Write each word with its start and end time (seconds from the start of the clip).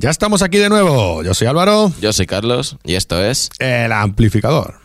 Ya 0.00 0.10
estamos 0.10 0.42
aquí 0.42 0.58
de 0.58 0.68
nuevo. 0.68 1.24
Yo 1.24 1.34
soy 1.34 1.48
Álvaro. 1.48 1.92
Yo 2.00 2.12
soy 2.12 2.26
Carlos 2.26 2.76
y 2.84 2.94
esto 2.94 3.20
es 3.20 3.50
El 3.58 3.90
Amplificador. 3.90 4.76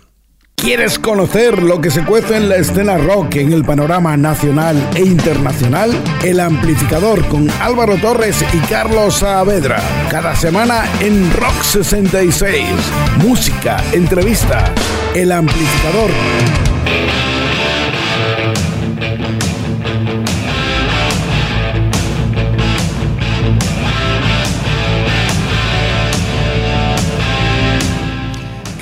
¿Quieres 0.55 0.97
conocer 0.97 1.61
lo 1.61 1.81
que 1.81 1.91
se 1.91 2.03
cuece 2.03 2.37
en 2.37 2.49
la 2.49 2.55
escena 2.55 2.97
rock 2.97 3.35
en 3.35 3.53
el 3.53 3.63
panorama 3.63 4.17
nacional 4.17 4.75
e 4.95 5.01
internacional? 5.01 5.91
El 6.23 6.39
Amplificador 6.39 7.27
con 7.27 7.47
Álvaro 7.61 7.97
Torres 7.97 8.43
y 8.53 8.57
Carlos 8.67 9.17
Saavedra. 9.17 9.83
Cada 10.09 10.35
semana 10.35 10.85
en 10.99 11.31
Rock 11.33 11.61
66. 11.61 12.65
Música, 13.17 13.83
entrevista. 13.93 14.73
El 15.13 15.31
Amplificador. 15.31 16.72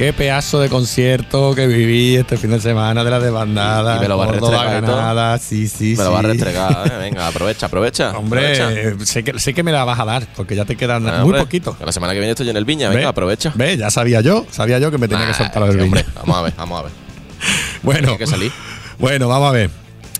Qué 0.01 0.13
pedazo 0.13 0.59
de 0.59 0.67
concierto 0.67 1.53
que 1.53 1.67
viví 1.67 2.15
este 2.15 2.35
fin 2.35 2.49
de 2.49 2.59
semana 2.59 3.03
de 3.03 3.11
la 3.11 3.19
desbandada. 3.19 3.97
Y- 3.97 3.99
me 3.99 4.07
lo 4.07 4.17
va 4.17 4.23
a 4.23 4.31
restregar 4.31 5.39
Sí, 5.39 5.67
sí, 5.67 5.93
Me 5.95 6.03
lo 6.05 6.11
vas 6.11 6.25
a 6.25 6.27
restregar, 6.27 6.91
¿eh? 6.91 6.97
Venga, 6.99 7.27
aprovecha, 7.27 7.67
aprovecha. 7.67 8.17
Hombre, 8.17 8.59
aprovecha. 8.59 9.05
sé 9.05 9.23
que, 9.23 9.39
sé 9.39 9.53
que 9.53 9.61
me 9.61 9.71
la 9.71 9.83
vas 9.83 9.99
a 9.99 10.05
dar, 10.05 10.25
porque 10.35 10.55
ya 10.55 10.65
te 10.65 10.75
quedan 10.75 11.07
Ah, 11.07 11.11
muy 11.17 11.25
hombre, 11.25 11.41
poquito. 11.41 11.77
que 11.77 11.85
La 11.85 11.91
semana 11.91 12.13
que 12.13 12.19
viene 12.19 12.31
estoy 12.31 12.49
en 12.49 12.57
el 12.57 12.65
Viña, 12.65 12.87
venga, 12.89 13.01
Ve, 13.01 13.05
aprovecha. 13.05 13.51
Ve, 13.53 13.77
ya 13.77 13.91
sabía 13.91 14.21
yo, 14.21 14.43
sabía 14.49 14.79
yo 14.79 14.89
que 14.89 14.97
me 14.97 15.07
tenía 15.07 15.27
que 15.27 15.35
soltar 15.35 15.61
el 15.61 15.73
sí, 15.73 15.79
hombre. 15.81 16.03
Vamos 16.15 16.35
a 16.35 16.41
ver, 16.41 16.53
vamos 16.57 16.79
a 16.79 16.83
ver. 16.85 16.91
Bueno, 17.83 18.01
Tiene 18.01 18.17
que 18.17 18.25
salir. 18.27 18.51
Bueno, 18.97 19.27
vamos 19.27 19.49
a 19.49 19.51
ver. 19.51 19.69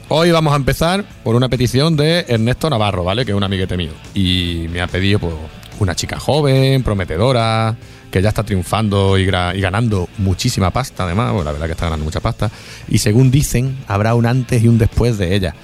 Hoy 0.10 0.30
vamos 0.30 0.54
a 0.54 0.58
empezar 0.58 1.04
por 1.24 1.36
una 1.36 1.50
petición 1.50 1.98
de 1.98 2.24
Ernesto 2.28 2.70
Navarro, 2.70 3.04
¿vale? 3.04 3.26
Que 3.26 3.32
es 3.32 3.36
un 3.36 3.44
amiguete 3.44 3.78
mío. 3.78 3.94
Y 4.14 4.68
me 4.72 4.80
ha 4.80 4.86
pedido 4.86 5.18
pues, 5.18 5.34
una 5.80 5.96
chica 5.96 6.20
joven, 6.20 6.84
prometedora, 6.84 7.76
que 8.12 8.22
ya 8.22 8.30
está 8.30 8.44
triunfando 8.44 9.18
y, 9.18 9.26
ganando 9.26 10.08
muchísima 10.18 10.70
pasta, 10.70 11.06
además. 11.06 11.32
Bueno, 11.32 11.46
la 11.46 11.52
verdad 11.54 11.66
que 11.66 11.72
está 11.72 11.86
ganando 11.86 12.06
mucha 12.06 12.20
pasta. 12.20 12.52
Y 12.90 13.00
según 13.00 13.32
dicen, 13.32 13.78
habrá 13.88 14.14
un 14.14 14.26
antes 14.26 14.62
y 14.62 14.68
un 14.68 14.78
después 14.78 15.18
de 15.18 15.34
ella. 15.34 15.56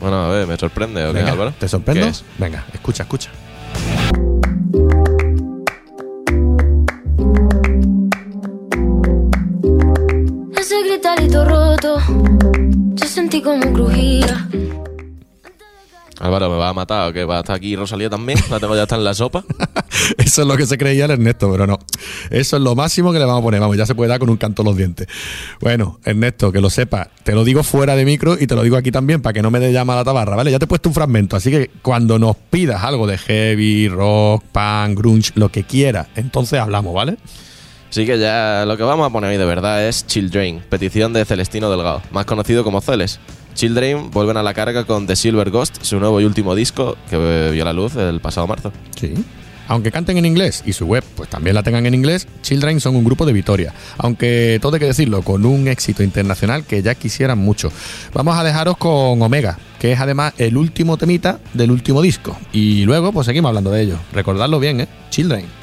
Bueno, 0.00 0.24
a 0.24 0.28
ver, 0.28 0.46
me 0.46 0.56
sorprende, 0.56 1.04
¿o 1.04 1.12
qué, 1.12 1.18
Venga, 1.18 1.32
Álvaro? 1.32 1.54
¿Te 1.58 1.68
sorprendo? 1.68 2.02
¿Qué 2.02 2.10
es? 2.10 2.24
Venga, 2.38 2.64
escucha, 2.72 3.02
escucha. 3.02 3.30
Ese 10.56 10.82
gritarito 10.84 11.44
roto, 11.44 11.98
yo 12.94 13.06
sentí 13.06 13.42
como 13.42 13.72
crujía. 13.72 14.48
Álvaro, 16.22 16.48
¿me 16.48 16.56
va 16.56 16.68
a 16.68 16.72
matar 16.72 17.10
o 17.10 17.12
qué? 17.12 17.24
¿Va 17.24 17.38
a 17.38 17.40
estar 17.40 17.56
aquí 17.56 17.74
Rosalía 17.74 18.08
también? 18.08 18.38
¿La 18.48 18.60
tengo 18.60 18.76
ya 18.76 18.84
está 18.84 18.94
en 18.94 19.02
la 19.02 19.12
sopa? 19.12 19.44
Eso 20.18 20.42
es 20.42 20.48
lo 20.48 20.56
que 20.56 20.66
se 20.66 20.78
creía 20.78 21.06
el 21.06 21.10
Ernesto, 21.10 21.50
pero 21.50 21.66
no. 21.66 21.80
Eso 22.30 22.56
es 22.56 22.62
lo 22.62 22.76
máximo 22.76 23.12
que 23.12 23.18
le 23.18 23.24
vamos 23.24 23.40
a 23.40 23.42
poner. 23.42 23.60
Vamos, 23.60 23.76
ya 23.76 23.86
se 23.86 23.96
puede 23.96 24.08
dar 24.08 24.20
con 24.20 24.30
un 24.30 24.36
canto 24.36 24.62
en 24.62 24.66
los 24.66 24.76
dientes. 24.76 25.08
Bueno, 25.60 25.98
Ernesto, 26.04 26.52
que 26.52 26.60
lo 26.60 26.70
sepa, 26.70 27.10
te 27.24 27.32
lo 27.32 27.42
digo 27.42 27.64
fuera 27.64 27.96
de 27.96 28.04
micro 28.04 28.36
y 28.38 28.46
te 28.46 28.54
lo 28.54 28.62
digo 28.62 28.76
aquí 28.76 28.92
también 28.92 29.20
para 29.20 29.32
que 29.32 29.42
no 29.42 29.50
me 29.50 29.58
dé 29.58 29.72
llama 29.72 29.96
la 29.96 30.04
tabarra, 30.04 30.36
¿vale? 30.36 30.52
Ya 30.52 30.60
te 30.60 30.66
he 30.66 30.68
puesto 30.68 30.88
un 30.88 30.94
fragmento, 30.94 31.34
así 31.34 31.50
que 31.50 31.72
cuando 31.82 32.20
nos 32.20 32.36
pidas 32.36 32.84
algo 32.84 33.08
de 33.08 33.18
heavy, 33.18 33.88
rock, 33.88 34.44
punk, 34.52 34.96
grunge, 34.96 35.32
lo 35.34 35.48
que 35.48 35.64
quieras, 35.64 36.06
entonces 36.14 36.60
hablamos, 36.60 36.94
¿vale? 36.94 37.16
Sí 37.90 38.06
que 38.06 38.18
ya 38.18 38.64
lo 38.64 38.76
que 38.76 38.84
vamos 38.84 39.06
a 39.06 39.10
poner 39.10 39.30
hoy 39.30 39.38
de 39.38 39.44
verdad 39.44 39.86
es 39.86 40.06
Children, 40.06 40.62
petición 40.68 41.12
de 41.12 41.24
Celestino 41.24 41.68
Delgado, 41.68 42.00
más 42.12 42.26
conocido 42.26 42.62
como 42.62 42.80
Celes. 42.80 43.18
Children 43.54 44.10
vuelven 44.10 44.36
a 44.36 44.42
la 44.42 44.54
carga 44.54 44.84
con 44.84 45.06
The 45.06 45.16
Silver 45.16 45.50
Ghost, 45.50 45.82
su 45.82 45.98
nuevo 45.98 46.20
y 46.20 46.24
último 46.24 46.54
disco 46.54 46.96
que 47.08 47.50
vio 47.52 47.64
la 47.64 47.72
luz 47.72 47.96
el 47.96 48.20
pasado 48.20 48.46
marzo. 48.46 48.72
Sí. 48.98 49.14
Aunque 49.68 49.92
canten 49.92 50.18
en 50.18 50.26
inglés 50.26 50.62
y 50.66 50.72
su 50.72 50.86
web 50.86 51.04
pues 51.16 51.30
también 51.30 51.54
la 51.54 51.62
tengan 51.62 51.86
en 51.86 51.94
inglés, 51.94 52.26
Children 52.42 52.80
son 52.80 52.96
un 52.96 53.04
grupo 53.04 53.24
de 53.24 53.32
Vitoria. 53.32 53.72
Aunque 53.98 54.58
todo 54.60 54.74
hay 54.74 54.80
que 54.80 54.86
decirlo, 54.86 55.22
con 55.22 55.46
un 55.46 55.68
éxito 55.68 56.02
internacional 56.02 56.64
que 56.64 56.82
ya 56.82 56.94
quisieran 56.94 57.38
mucho. 57.38 57.72
Vamos 58.12 58.36
a 58.36 58.44
dejaros 58.44 58.76
con 58.76 59.22
Omega, 59.22 59.58
que 59.78 59.92
es 59.92 60.00
además 60.00 60.34
el 60.38 60.56
último 60.56 60.96
temita 60.96 61.38
del 61.54 61.70
último 61.70 62.02
disco. 62.02 62.36
Y 62.52 62.84
luego 62.84 63.12
pues 63.12 63.26
seguimos 63.26 63.48
hablando 63.48 63.70
de 63.70 63.82
ello. 63.82 63.98
Recordadlo 64.12 64.58
bien, 64.58 64.80
¿eh? 64.80 64.88
Children. 65.10 65.61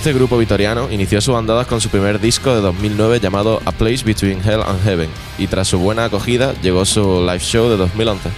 Este 0.00 0.14
grupo 0.14 0.38
vitoriano 0.38 0.90
inició 0.90 1.20
sus 1.20 1.36
andadas 1.36 1.66
con 1.66 1.78
su 1.78 1.90
primer 1.90 2.20
disco 2.20 2.54
de 2.54 2.62
2009 2.62 3.20
llamado 3.20 3.60
A 3.66 3.72
Place 3.72 4.02
Between 4.02 4.38
Hell 4.42 4.62
and 4.66 4.82
Heaven 4.82 5.10
y 5.36 5.46
tras 5.46 5.68
su 5.68 5.78
buena 5.78 6.06
acogida 6.06 6.54
llegó 6.62 6.86
su 6.86 7.20
live 7.20 7.38
show 7.40 7.68
de 7.68 7.76
2011. 7.76 8.30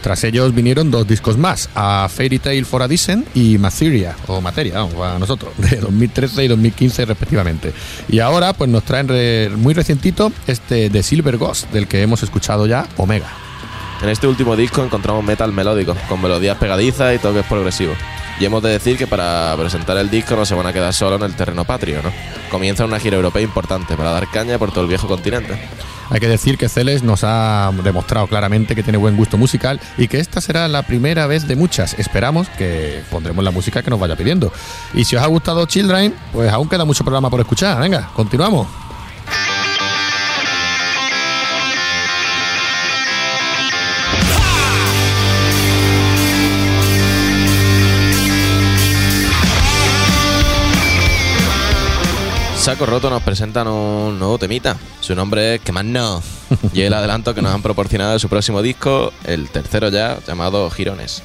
Tras 0.00 0.22
ellos 0.22 0.54
vinieron 0.54 0.92
dos 0.92 1.04
discos 1.08 1.36
más, 1.36 1.68
a 1.74 2.08
Fairy 2.08 2.38
Tale 2.38 2.64
for 2.64 2.82
a 2.84 2.88
Descent 2.88 3.26
y 3.36 3.58
Materia, 3.58 4.14
o 4.28 4.40
Materia, 4.40 4.74
vamos, 4.74 4.94
a 5.04 5.18
nosotros, 5.18 5.52
de 5.58 5.76
2013 5.78 6.44
y 6.44 6.48
2015 6.48 7.04
respectivamente. 7.04 7.72
Y 8.08 8.20
ahora 8.20 8.52
pues 8.52 8.70
nos 8.70 8.84
traen 8.84 9.08
re- 9.08 9.50
muy 9.56 9.74
recientito 9.74 10.30
este 10.46 10.88
de 10.88 11.02
Silver 11.02 11.36
Ghost, 11.36 11.68
del 11.72 11.88
que 11.88 12.00
hemos 12.02 12.22
escuchado 12.22 12.66
ya, 12.66 12.86
Omega. 12.96 13.26
En 14.02 14.08
este 14.08 14.28
último 14.28 14.54
disco 14.56 14.84
encontramos 14.84 15.24
metal 15.24 15.52
melódico, 15.52 15.96
con 16.08 16.22
melodías 16.22 16.58
pegadizas 16.58 17.14
y 17.14 17.18
toques 17.18 17.44
progresivos. 17.46 17.96
Y 18.42 18.44
hemos 18.44 18.60
de 18.60 18.70
decir 18.70 18.98
que 18.98 19.06
para 19.06 19.54
presentar 19.56 19.96
el 19.98 20.10
disco 20.10 20.34
no 20.34 20.44
se 20.44 20.56
van 20.56 20.66
a 20.66 20.72
quedar 20.72 20.92
solo 20.92 21.14
en 21.14 21.22
el 21.22 21.36
terreno 21.36 21.64
patrio, 21.64 22.02
¿no? 22.02 22.10
Comienza 22.50 22.84
una 22.84 22.98
gira 22.98 23.14
europea 23.14 23.40
importante 23.40 23.96
para 23.96 24.10
dar 24.10 24.28
caña 24.32 24.58
por 24.58 24.72
todo 24.72 24.80
el 24.80 24.88
viejo 24.88 25.06
continente. 25.06 25.56
Hay 26.10 26.18
que 26.18 26.26
decir 26.26 26.58
que 26.58 26.68
Celes 26.68 27.04
nos 27.04 27.22
ha 27.22 27.70
demostrado 27.84 28.26
claramente 28.26 28.74
que 28.74 28.82
tiene 28.82 28.98
buen 28.98 29.16
gusto 29.16 29.38
musical 29.38 29.78
y 29.96 30.08
que 30.08 30.18
esta 30.18 30.40
será 30.40 30.66
la 30.66 30.82
primera 30.82 31.28
vez 31.28 31.46
de 31.46 31.54
muchas. 31.54 31.96
Esperamos 32.00 32.48
que 32.48 33.04
pondremos 33.12 33.44
la 33.44 33.52
música 33.52 33.80
que 33.80 33.90
nos 33.90 34.00
vaya 34.00 34.16
pidiendo. 34.16 34.52
Y 34.92 35.04
si 35.04 35.14
os 35.14 35.22
ha 35.22 35.26
gustado 35.28 35.64
Children, 35.66 36.12
pues 36.32 36.52
aún 36.52 36.68
queda 36.68 36.84
mucho 36.84 37.04
programa 37.04 37.30
por 37.30 37.38
escuchar. 37.38 37.80
Venga, 37.80 38.10
continuamos. 38.12 38.66
Saco 52.62 52.86
Roto 52.86 53.10
nos 53.10 53.24
presentan 53.24 53.66
un 53.66 54.20
nuevo 54.20 54.38
temita. 54.38 54.76
Su 55.00 55.16
nombre 55.16 55.56
es 55.56 55.60
Que 55.62 55.72
no. 55.72 56.22
Y 56.72 56.82
el 56.82 56.94
adelanto 56.94 57.34
que 57.34 57.42
nos 57.42 57.52
han 57.52 57.60
proporcionado 57.60 58.12
de 58.12 58.20
su 58.20 58.28
próximo 58.28 58.62
disco, 58.62 59.12
el 59.24 59.50
tercero 59.50 59.88
ya, 59.88 60.20
llamado 60.24 60.70
Girones. 60.70 61.24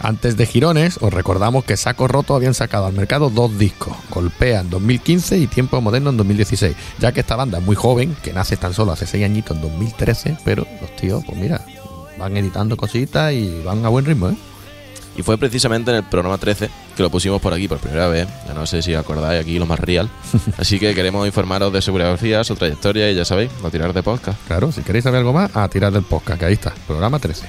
Antes 0.00 0.36
de 0.36 0.44
Girones, 0.44 0.98
os 1.00 1.14
recordamos 1.14 1.62
que 1.62 1.76
Saco 1.76 2.08
Roto 2.08 2.34
habían 2.34 2.52
sacado 2.52 2.86
al 2.86 2.94
mercado 2.94 3.30
dos 3.30 3.56
discos, 3.56 3.96
Golpea 4.10 4.62
en 4.62 4.70
2015 4.70 5.38
y 5.38 5.46
Tiempo 5.46 5.80
Moderno 5.80 6.10
en 6.10 6.16
2016, 6.16 6.74
ya 6.98 7.12
que 7.12 7.20
esta 7.20 7.36
banda 7.36 7.58
es 7.58 7.64
muy 7.64 7.76
joven, 7.76 8.16
que 8.20 8.32
nace 8.32 8.56
tan 8.56 8.74
solo 8.74 8.90
hace 8.90 9.06
6 9.06 9.24
añitos 9.24 9.56
en 9.56 9.62
2013, 9.62 10.38
pero 10.44 10.66
los 10.80 10.96
tíos, 10.96 11.22
pues 11.24 11.38
mira, 11.38 11.64
van 12.18 12.36
editando 12.36 12.76
cositas 12.76 13.32
y 13.32 13.62
van 13.62 13.86
a 13.86 13.88
buen 13.88 14.04
ritmo, 14.04 14.30
¿eh? 14.30 14.36
Y 15.16 15.22
fue 15.22 15.36
precisamente 15.38 15.90
en 15.90 15.98
el 15.98 16.04
programa 16.04 16.38
13 16.38 16.70
que 16.96 17.02
lo 17.02 17.10
pusimos 17.10 17.40
por 17.40 17.52
aquí 17.52 17.68
por 17.68 17.78
primera 17.78 18.08
vez. 18.08 18.28
Ya 18.46 18.54
no 18.54 18.66
sé 18.66 18.82
si 18.82 18.94
acordáis 18.94 19.40
aquí 19.42 19.58
lo 19.58 19.66
más 19.66 19.80
real. 19.80 20.08
Así 20.58 20.78
que 20.78 20.94
queremos 20.94 21.26
informaros 21.26 21.72
de 21.72 21.82
su 21.82 21.92
biografía, 21.92 22.44
su 22.44 22.54
trayectoria 22.54 23.10
y 23.10 23.14
ya 23.14 23.24
sabéis, 23.24 23.50
no 23.62 23.70
tirar 23.70 23.92
de 23.92 24.02
podcast. 24.02 24.38
Claro, 24.46 24.72
si 24.72 24.82
queréis 24.82 25.04
saber 25.04 25.18
algo 25.18 25.32
más, 25.32 25.54
a 25.54 25.68
tirar 25.68 25.92
del 25.92 26.02
podcast, 26.02 26.38
que 26.38 26.46
ahí 26.46 26.54
está, 26.54 26.72
programa 26.86 27.18
13. 27.18 27.46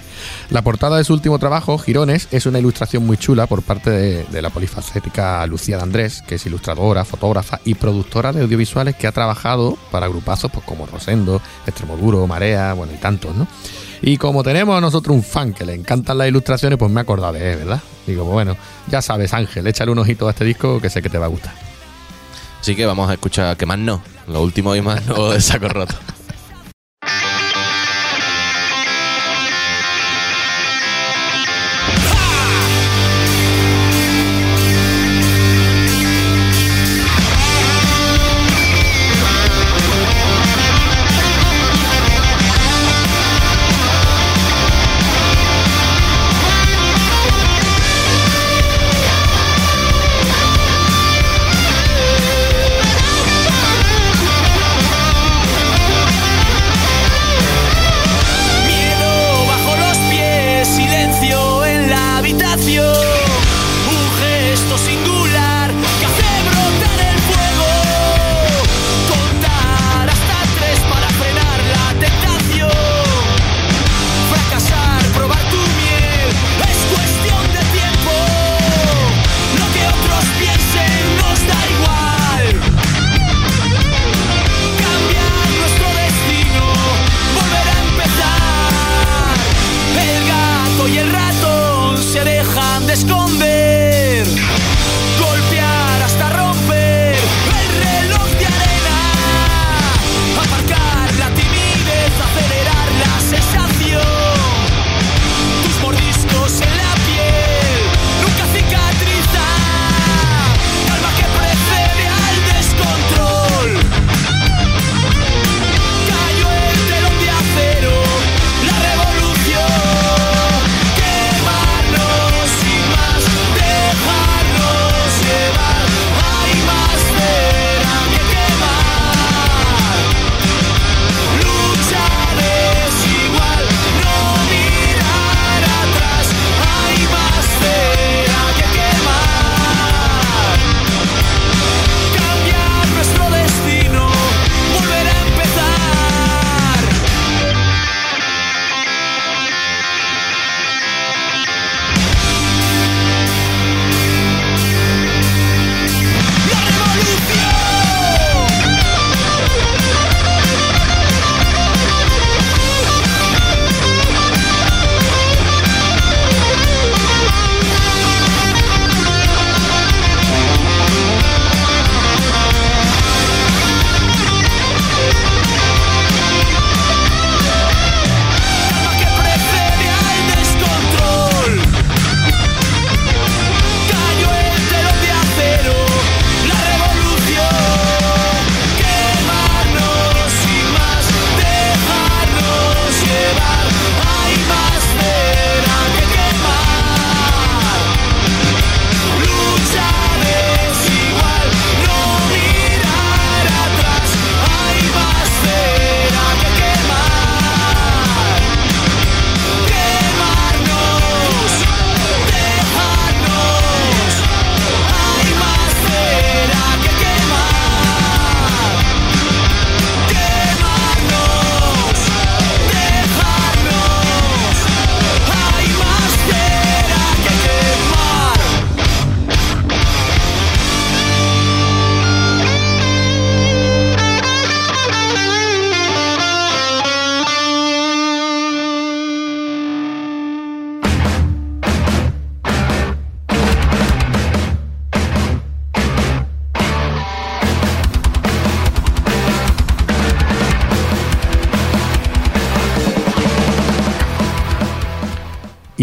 La 0.50 0.62
portada 0.62 0.98
de 0.98 1.04
su 1.04 1.13
último 1.13 1.39
trabajo, 1.39 1.77
Girones, 1.77 2.27
es 2.32 2.46
una 2.46 2.60
ilustración 2.60 3.05
muy 3.05 3.17
chula 3.17 3.48
por 3.48 3.63
parte 3.63 3.89
de, 3.89 4.24
de 4.25 4.41
la 4.41 4.50
polifacética 4.50 5.46
Lucía 5.48 5.77
de 5.77 5.84
Andrés, 5.84 6.24
que 6.27 6.36
es 6.36 6.46
ilustradora, 6.46 7.05
fotógrafa 7.05 7.60
y 7.65 7.75
productora 7.75 8.32
de 8.32 8.41
audiovisuales 8.41 8.96
que 8.96 9.08
ha 9.08 9.12
trabajado 9.12 9.77
para 9.91 10.08
grupazos 10.08 10.51
pues, 10.51 10.65
como 10.65 10.86
Rosendo, 10.86 11.41
Extremoduro, 11.65 12.25
Marea, 12.27 12.74
bueno, 12.74 12.93
y 12.93 12.98
tantos, 12.98 13.36
¿no? 13.36 13.48
Y 14.05 14.17
como 14.17 14.43
tenemos 14.43 14.77
a 14.77 14.81
nosotros 14.81 15.15
un 15.15 15.24
fan 15.24 15.53
que 15.53 15.65
le 15.65 15.74
encantan 15.74 16.17
las 16.17 16.27
ilustraciones, 16.27 16.77
pues 16.77 16.91
me 16.91 17.00
he 17.00 17.03
acordado 17.03 17.31
de 17.33 17.53
él, 17.53 17.60
¿verdad? 17.60 17.81
Digo, 18.05 18.25
bueno, 18.25 18.57
ya 18.91 19.01
sabes, 19.01 19.33
Ángel, 19.33 19.65
échale 19.65 19.91
un 19.91 20.00
ojito 20.00 20.27
a 20.27 20.31
este 20.31 20.43
disco 20.43 20.81
que 20.81 20.89
sé 20.89 21.01
que 21.01 21.10
te 21.10 21.17
va 21.17 21.27
a 21.27 21.29
gustar. 21.29 21.53
Así 22.60 22.75
que 22.75 22.86
vamos 22.86 23.10
a 23.10 23.13
escuchar 23.13 23.55
que 23.55 23.65
más 23.65 23.79
no, 23.79 24.01
lo 24.27 24.43
último 24.43 24.75
y 24.75 24.81
más 24.81 25.05
nuevo 25.05 25.31
de 25.31 25.39
Saco 25.39 25.69
Roto. 25.69 25.95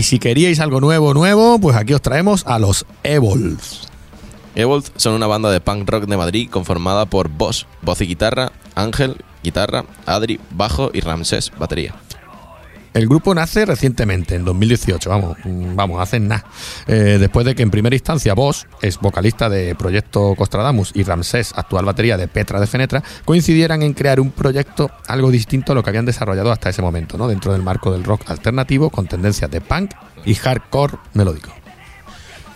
Y 0.00 0.02
si 0.02 0.18
queríais 0.18 0.60
algo 0.60 0.80
nuevo, 0.80 1.12
nuevo, 1.12 1.58
pues 1.58 1.76
aquí 1.76 1.92
os 1.92 2.00
traemos 2.00 2.46
a 2.46 2.58
los 2.58 2.86
Evols. 3.02 3.86
Evolve 4.54 4.88
son 4.96 5.12
una 5.12 5.26
banda 5.26 5.50
de 5.50 5.60
punk 5.60 5.86
rock 5.86 6.06
de 6.06 6.16
Madrid 6.16 6.48
conformada 6.48 7.04
por 7.04 7.28
Boss, 7.28 7.66
voz 7.82 8.00
y 8.00 8.06
guitarra, 8.06 8.50
Ángel, 8.74 9.22
guitarra, 9.44 9.84
Adri, 10.06 10.40
bajo 10.52 10.90
y 10.94 11.00
Ramsés, 11.00 11.52
batería. 11.58 11.96
El 12.92 13.06
grupo 13.06 13.34
nace 13.34 13.64
recientemente, 13.66 14.34
en 14.34 14.44
2018, 14.44 15.10
vamos, 15.10 15.36
mm, 15.44 15.76
vamos, 15.76 16.00
hacen 16.00 16.26
nada. 16.26 16.44
Eh, 16.88 17.18
después 17.20 17.46
de 17.46 17.54
que 17.54 17.62
en 17.62 17.70
primera 17.70 17.94
instancia 17.94 18.34
Boss, 18.34 18.66
es 18.82 18.98
vocalista 18.98 19.48
de 19.48 19.76
Proyecto 19.76 20.34
Costradamus, 20.36 20.90
y 20.94 21.04
Ramsés, 21.04 21.52
actual 21.54 21.84
batería 21.84 22.16
de 22.16 22.26
Petra 22.26 22.58
de 22.58 22.66
Fenetra, 22.66 23.02
coincidieran 23.24 23.82
en 23.82 23.94
crear 23.94 24.18
un 24.18 24.32
proyecto 24.32 24.90
algo 25.06 25.30
distinto 25.30 25.70
a 25.70 25.74
lo 25.76 25.84
que 25.84 25.90
habían 25.90 26.04
desarrollado 26.04 26.50
hasta 26.50 26.68
ese 26.68 26.82
momento, 26.82 27.16
¿no? 27.16 27.28
Dentro 27.28 27.52
del 27.52 27.62
marco 27.62 27.92
del 27.92 28.02
rock 28.02 28.28
alternativo 28.28 28.90
con 28.90 29.06
tendencias 29.06 29.50
de 29.50 29.60
punk 29.60 29.92
y 30.24 30.34
hardcore 30.34 30.96
melódico. 31.14 31.50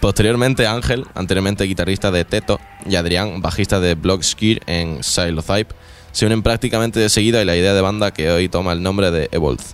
Posteriormente 0.00 0.66
Ángel, 0.66 1.06
anteriormente 1.14 1.64
guitarrista 1.64 2.10
de 2.10 2.24
Teto, 2.24 2.58
y 2.86 2.96
Adrián, 2.96 3.40
bajista 3.40 3.80
de 3.80 3.94
Blockskir 3.94 4.60
en 4.66 5.02
Silotype, 5.02 5.74
se 6.14 6.26
unen 6.26 6.42
prácticamente 6.42 7.00
de 7.00 7.08
seguida 7.08 7.42
y 7.42 7.44
la 7.44 7.56
idea 7.56 7.74
de 7.74 7.80
banda 7.80 8.12
que 8.12 8.30
hoy 8.30 8.48
toma 8.48 8.72
el 8.72 8.82
nombre 8.82 9.10
de 9.10 9.28
Evolve. 9.32 9.64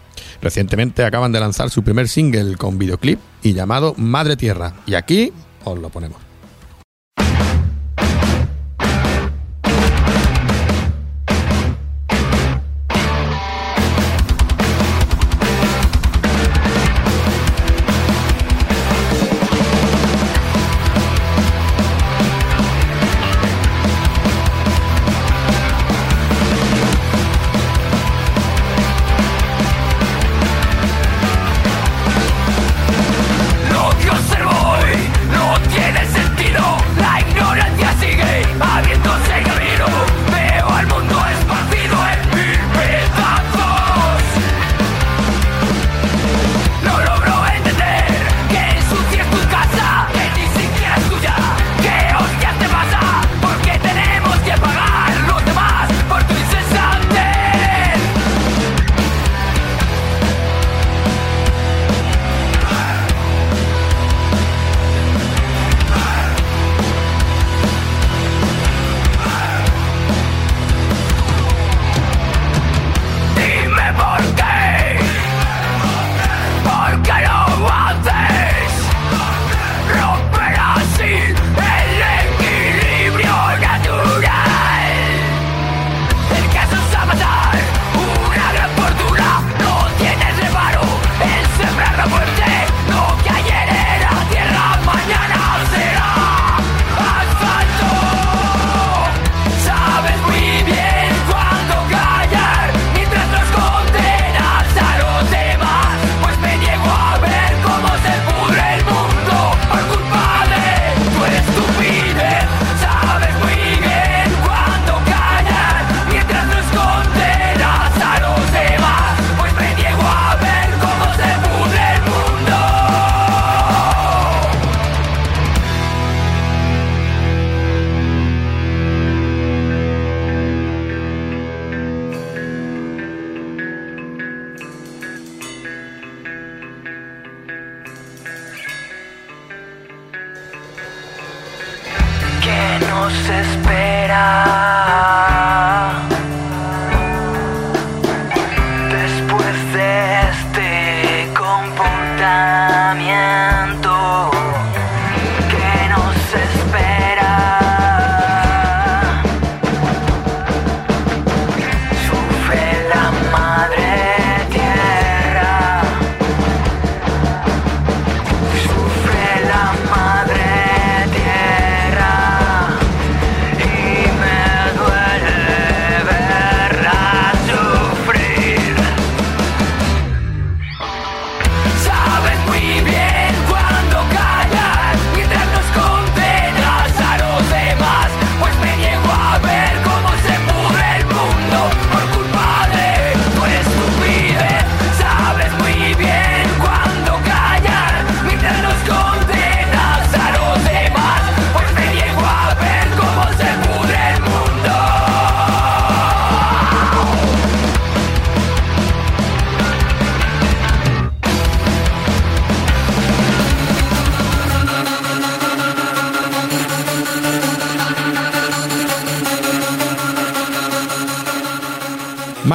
Recientemente 0.40 1.04
acaban 1.04 1.32
de 1.32 1.38
lanzar 1.38 1.68
su 1.68 1.82
primer 1.84 2.08
single 2.08 2.56
con 2.56 2.78
videoclip 2.78 3.20
y 3.42 3.52
llamado 3.52 3.94
Madre 3.98 4.36
Tierra. 4.36 4.72
Y 4.86 4.94
aquí 4.94 5.32
os 5.64 5.78
lo 5.78 5.90
ponemos. 5.90 6.29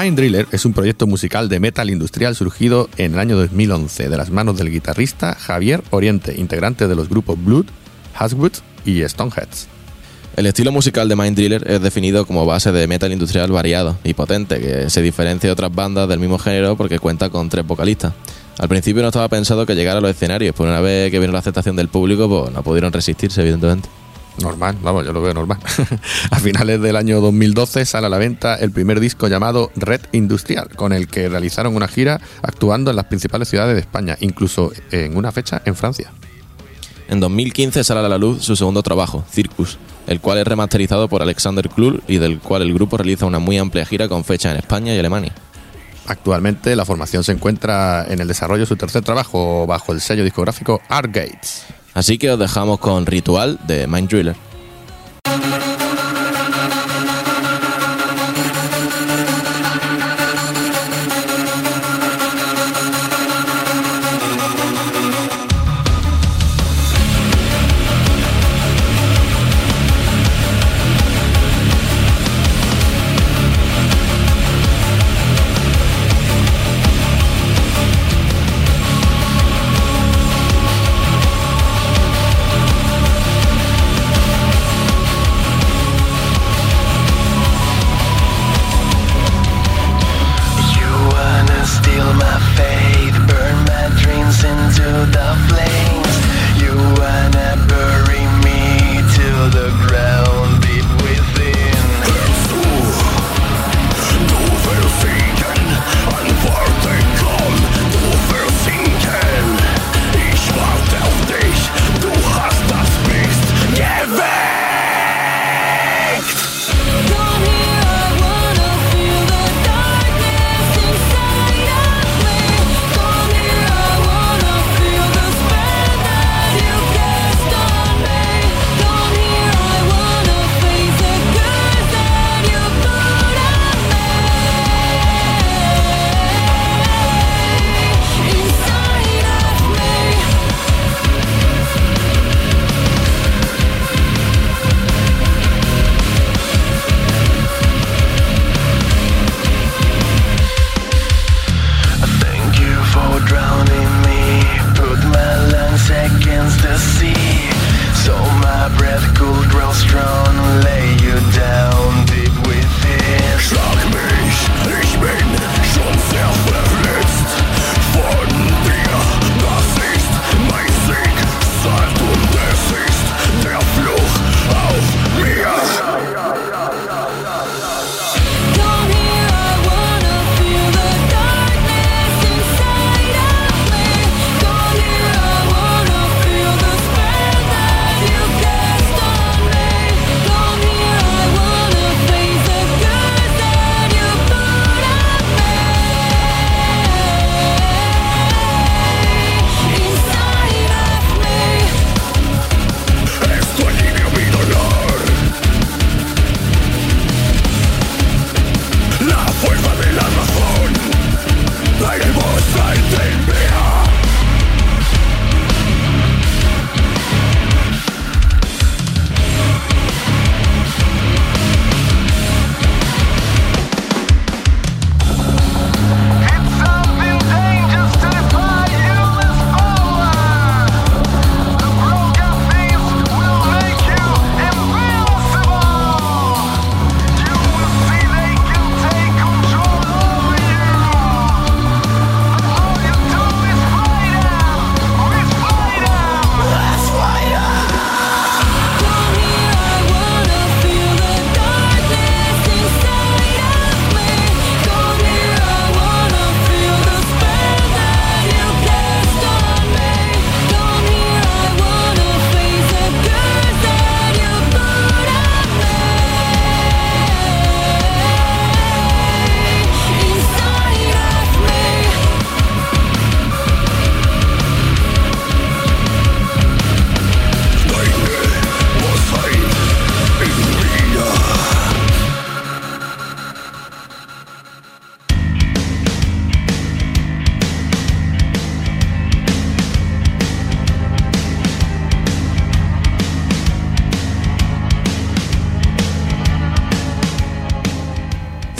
Mind 0.06 0.20
Driller 0.20 0.48
es 0.52 0.65
un 0.65 0.74
proyecto 0.74 1.08
musical 1.08 1.50
de 1.50 1.60
metal 1.60 1.89
industrial 1.89 2.36
surgido 2.36 2.89
en 2.98 3.13
el 3.15 3.20
año 3.20 3.36
2011 3.38 4.08
de 4.08 4.18
las 4.18 4.30
manos 4.30 4.56
del 4.56 4.70
guitarrista 4.70 5.34
Javier 5.34 5.82
Oriente, 5.89 6.39
integrante 6.39 6.88
de 6.88 6.94
los 6.94 7.10
grupos 7.10 7.44
Blood, 7.44 7.65
Haswood 8.13 8.52
y 8.86 9.02
Stoneheads. 9.02 9.68
El 10.36 10.46
estilo 10.46 10.72
musical 10.72 11.10
de 11.10 11.15
Mind 11.15 11.36
Driller 11.36 11.68
es 11.68 11.82
definido 11.82 12.28
como 12.28 12.46
base 12.46 12.72
de 12.72 12.86
metal 12.86 13.13
industrial 13.13 13.52
variado 13.52 13.98
y 14.04 14.13
potente, 14.13 14.60
que 14.60 14.91
se 14.91 15.02
diferencia 15.02 15.48
de 15.48 15.54
otras 15.54 15.74
bandas 15.74 16.08
del 16.08 16.20
mismo 16.20 16.38
género 16.38 16.78
porque 16.78 17.00
cuenta 17.00 17.32
con 17.32 17.50
tres 17.50 17.65
vocalistas. 17.65 18.13
Al 18.60 18.70
principio 18.70 19.02
no 19.02 19.08
estaba 19.08 19.28
pensado 19.28 19.65
que 19.65 19.74
llegara 19.74 19.98
a 19.98 20.02
los 20.02 20.12
escenarios, 20.12 20.54
pero 20.56 20.70
una 20.70 20.82
vez 20.82 21.10
que 21.10 21.18
vino 21.18 21.34
la 21.34 21.39
aceptación 21.39 21.76
del 21.76 21.88
público, 21.88 22.30
pues 22.30 22.54
no 22.54 22.62
pudieron 22.62 22.94
resistirse, 22.94 23.41
evidentemente. 23.41 23.89
Normal, 24.41 24.78
vamos, 24.82 25.06
yo 25.06 25.13
lo 25.13 25.21
veo 25.21 25.34
normal. 25.34 25.60
a 26.32 26.39
finales 26.39 26.82
del 26.82 26.95
año 26.95 27.21
2012 27.21 27.86
sale 27.86 28.08
a 28.08 28.10
la 28.10 28.17
venta 28.17 28.56
el 28.56 28.71
primer 28.71 29.00
disco 29.00 29.28
llamado 29.28 29.71
Red 29.76 30.02
Industrial, 30.12 30.69
con 30.76 30.91
el 30.91 31.08
que 31.08 31.30
realizaron 31.30 31.76
una 31.76 31.88
gira 31.88 32.19
actuando 32.41 32.89
en 32.89 32.98
las 32.98 33.06
principales 33.06 33.48
ciudades 33.48 33.76
de 33.76 33.82
España, 33.82 34.17
incluso 34.19 34.74
en 34.91 35.15
una 35.15 35.32
fecha 35.32 35.62
en 35.65 35.76
Francia. 35.76 36.12
En 37.08 37.19
2015 37.19 37.84
sale 37.84 38.00
a 38.00 38.10
la 38.10 38.17
luz 38.17 38.43
su 38.43 38.56
segundo 38.56 38.82
trabajo, 38.82 39.24
Circus, 39.32 39.78
el 40.08 40.19
cual 40.19 40.39
es 40.39 40.48
remasterizado 40.48 41.08
por 41.08 41.21
Alexander 41.21 41.69
Klull 41.69 42.04
y 42.08 42.17
del 42.17 42.39
cual 42.39 42.63
el 42.63 42.74
grupo 42.74 42.98
realiza 42.98 43.26
una 43.26 43.39
muy 43.39 43.58
amplia 43.58 43.86
gira 43.86 44.10
con 44.10 44.24
fecha 44.24 44.52
en 44.52 44.58
España 44.58 44.93
y 44.93 45.00
Alemania. 45.00 45.34
Actualmente 46.08 46.76
la 46.76 46.86
formación 46.86 47.24
se 47.24 47.32
encuentra 47.32 48.06
en 48.08 48.19
el 48.21 48.28
desarrollo 48.28 48.62
de 48.62 48.67
su 48.67 48.76
tercer 48.76 49.04
trabajo 49.04 49.65
bajo 49.65 49.91
el 49.91 50.02
sello 50.02 50.24
discográfico 50.24 50.82
Art 50.89 51.12
Gates. 51.12 51.65
Así 51.96 52.18
que 52.18 52.30
os 52.30 52.38
dejamos 52.38 52.78
con 52.80 53.06
Ritual 53.06 53.58
de 53.66 53.88
Mind 53.88 54.10
Driller. 54.10 54.36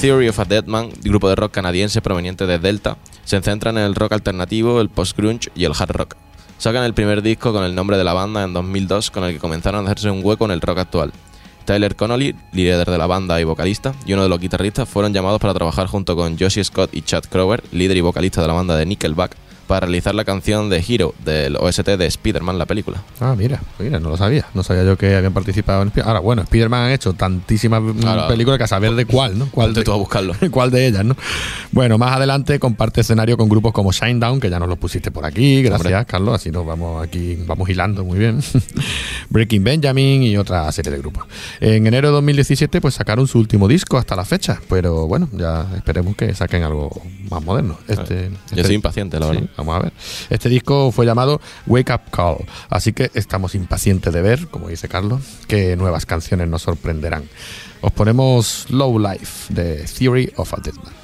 Theory 0.06 0.28
of 0.28 0.38
a 0.38 0.46
Deadman, 0.46 0.92
grupo 1.02 1.30
de 1.30 1.36
rock 1.36 1.52
canadiense 1.52 2.00
proveniente 2.00 2.46
de 2.46 2.60
Delta, 2.60 3.00
se 3.24 3.42
centran 3.42 3.80
en 3.80 3.86
el 3.86 3.96
rock 3.96 4.12
alternativo, 4.12 4.80
el 4.80 4.90
post-grunge 4.90 5.50
y 5.56 5.64
el 5.64 5.72
hard 5.72 5.90
rock. 5.90 6.16
Sacan 6.60 6.84
el 6.84 6.94
primer 6.94 7.24
disco 7.24 7.52
con 7.52 7.64
el 7.64 7.74
nombre 7.74 7.98
de 7.98 8.04
la 8.04 8.14
banda 8.14 8.44
en 8.44 8.54
2002 8.54 9.10
con 9.10 9.24
el 9.24 9.34
que 9.34 9.40
comenzaron 9.40 9.82
a 9.82 9.86
hacerse 9.90 10.12
un 10.12 10.24
hueco 10.24 10.46
en 10.46 10.52
el 10.52 10.62
rock 10.62 10.78
actual. 10.78 11.12
Tyler 11.66 11.96
Connolly, 11.96 12.36
líder 12.54 12.88
de 12.88 13.00
la 13.00 13.08
banda 13.08 13.42
y 13.42 13.46
vocalista, 13.46 13.96
y 14.06 14.14
uno 14.14 14.22
de 14.22 14.30
los 14.30 14.40
guitarristas 14.40 14.88
fueron 14.88 15.12
llamados 15.12 15.42
para 15.42 15.56
trabajar 15.56 15.88
junto 15.88 16.16
con 16.16 16.38
Josie 16.38 16.64
Scott 16.64 16.94
y 16.94 17.02
Chad 17.02 17.24
Crower, 17.24 17.64
líder 17.72 17.98
y 17.98 18.02
vocalista 18.02 18.44
de 18.44 18.48
la 18.48 18.54
banda 18.54 18.78
de 18.78 18.86
Nickelback, 18.86 19.36
para 19.68 19.82
realizar 19.88 20.14
la 20.16 20.24
canción 20.26 20.70
de 20.70 20.84
Hero 20.88 21.14
del 21.24 21.56
OST 21.58 21.86
de 21.98 22.06
Spider-Man, 22.06 22.58
la 22.58 22.66
película. 22.66 23.02
Ah, 23.20 23.36
mira, 23.38 23.62
mira, 23.80 24.00
no 24.00 24.10
lo 24.10 24.18
sabía. 24.18 24.46
No 24.54 24.64
sabía 24.64 24.84
yo 24.84 24.98
que 24.98 25.16
habían 25.16 25.34
participado 25.34 25.82
en 25.82 25.88
Spider- 25.90 26.08
Ahora, 26.08 26.20
bueno, 26.20 26.42
Spider-Man 26.44 26.82
han 26.88 26.92
hecho 26.92 27.14
tantísimas 27.14 27.82
mm, 27.82 28.06
Ahora, 28.08 28.28
películas 28.28 28.58
que 28.58 28.64
a 28.66 28.68
saber 28.68 28.94
de 28.96 29.06
cuál, 29.06 29.38
¿no? 29.40 29.48
¿Cuál 29.52 29.74
de, 29.74 29.84
tú 29.84 29.92
a 29.92 29.96
buscarlo. 29.96 30.34
¿Cuál 30.52 30.72
de 30.72 30.88
ellas, 30.88 31.04
no? 31.04 31.16
Bueno, 31.72 31.98
más 31.98 32.16
adelante 32.16 32.60
comparte 32.60 33.02
escenario 33.02 33.38
con 33.38 33.50
grupos 33.50 33.74
como 33.74 33.92
Shinedown, 33.92 34.40
que 34.40 34.50
ya 34.50 34.60
nos 34.60 34.70
lo 34.70 34.76
pusiste 34.76 35.12
por 35.12 35.26
aquí. 35.26 35.62
Gracias, 35.64 35.86
Hombre. 35.92 36.06
Carlos. 36.06 36.36
Así 36.36 36.52
nos 36.52 36.66
vamos 36.66 37.04
aquí, 37.04 37.38
vamos 37.46 37.70
hilando 37.70 38.04
muy 38.06 38.20
bien. 38.20 38.40
Breaking 39.30 39.64
Benjamin 39.64 40.24
y 40.24 40.38
otra 40.38 40.72
serie 40.72 40.92
de 40.92 41.00
grupos. 41.00 41.26
En 41.60 41.88
enero 41.88 42.10
de 42.10 42.14
2017, 42.16 42.82
pues 42.82 42.94
sacaron 42.96 43.28
su 43.28 43.40
último 43.40 43.68
disco 43.68 43.98
hasta 43.98 44.16
la 44.16 44.26
fecha. 44.26 44.60
Pero 44.70 45.08
bueno, 45.08 45.28
ya 45.34 45.68
esperemos 45.76 46.16
que 46.16 46.34
saquen 46.34 46.64
algo 46.64 46.90
más 47.30 47.44
moderno. 47.44 47.78
Este, 47.88 48.30
Yo 48.30 48.36
este- 48.48 48.62
estoy 48.62 48.76
impaciente, 48.76 49.20
la 49.20 49.28
Sí, 49.28 49.32
verdad. 49.34 49.50
Vamos 49.58 49.76
a 49.76 49.80
ver. 49.80 49.94
Este 50.30 50.50
disco 50.50 50.92
fue 50.92 51.06
llamado 51.06 51.42
Wake 51.68 51.94
Up 51.94 52.12
Call, 52.12 52.46
así 52.70 52.94
que 52.94 53.12
estamos 53.14 53.56
impacientes 53.56 54.14
de 54.14 54.22
ver, 54.22 54.48
como 54.48 54.70
dice 54.70 54.88
Carlos, 54.88 55.22
qué 55.48 55.76
nuevas 55.76 56.06
canciones 56.06 56.48
nos 56.48 56.64
sorprenderán. 56.64 57.24
Os 57.82 57.92
ponemos 57.92 58.66
Low 58.70 58.98
Life 58.98 59.54
de 59.54 59.86
Theory 59.86 60.32
of 60.38 60.54
a 60.54 60.58
Deadman. 60.58 60.95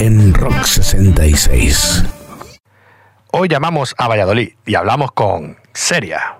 En 0.00 0.34
Rock 0.34 0.62
66. 0.64 2.04
Hoy 3.30 3.48
llamamos 3.48 3.94
a 3.96 4.06
Valladolid 4.06 4.50
y 4.66 4.74
hablamos 4.74 5.12
con 5.12 5.56
Seria. 5.72 6.36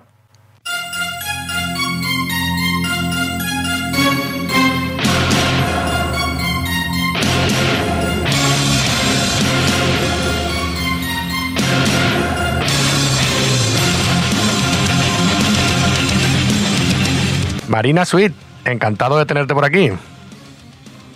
Marina 17.67 18.05
Sweet, 18.05 18.33
encantado 18.65 19.17
de 19.17 19.25
tenerte 19.25 19.55
por 19.55 19.65
aquí. 19.65 19.91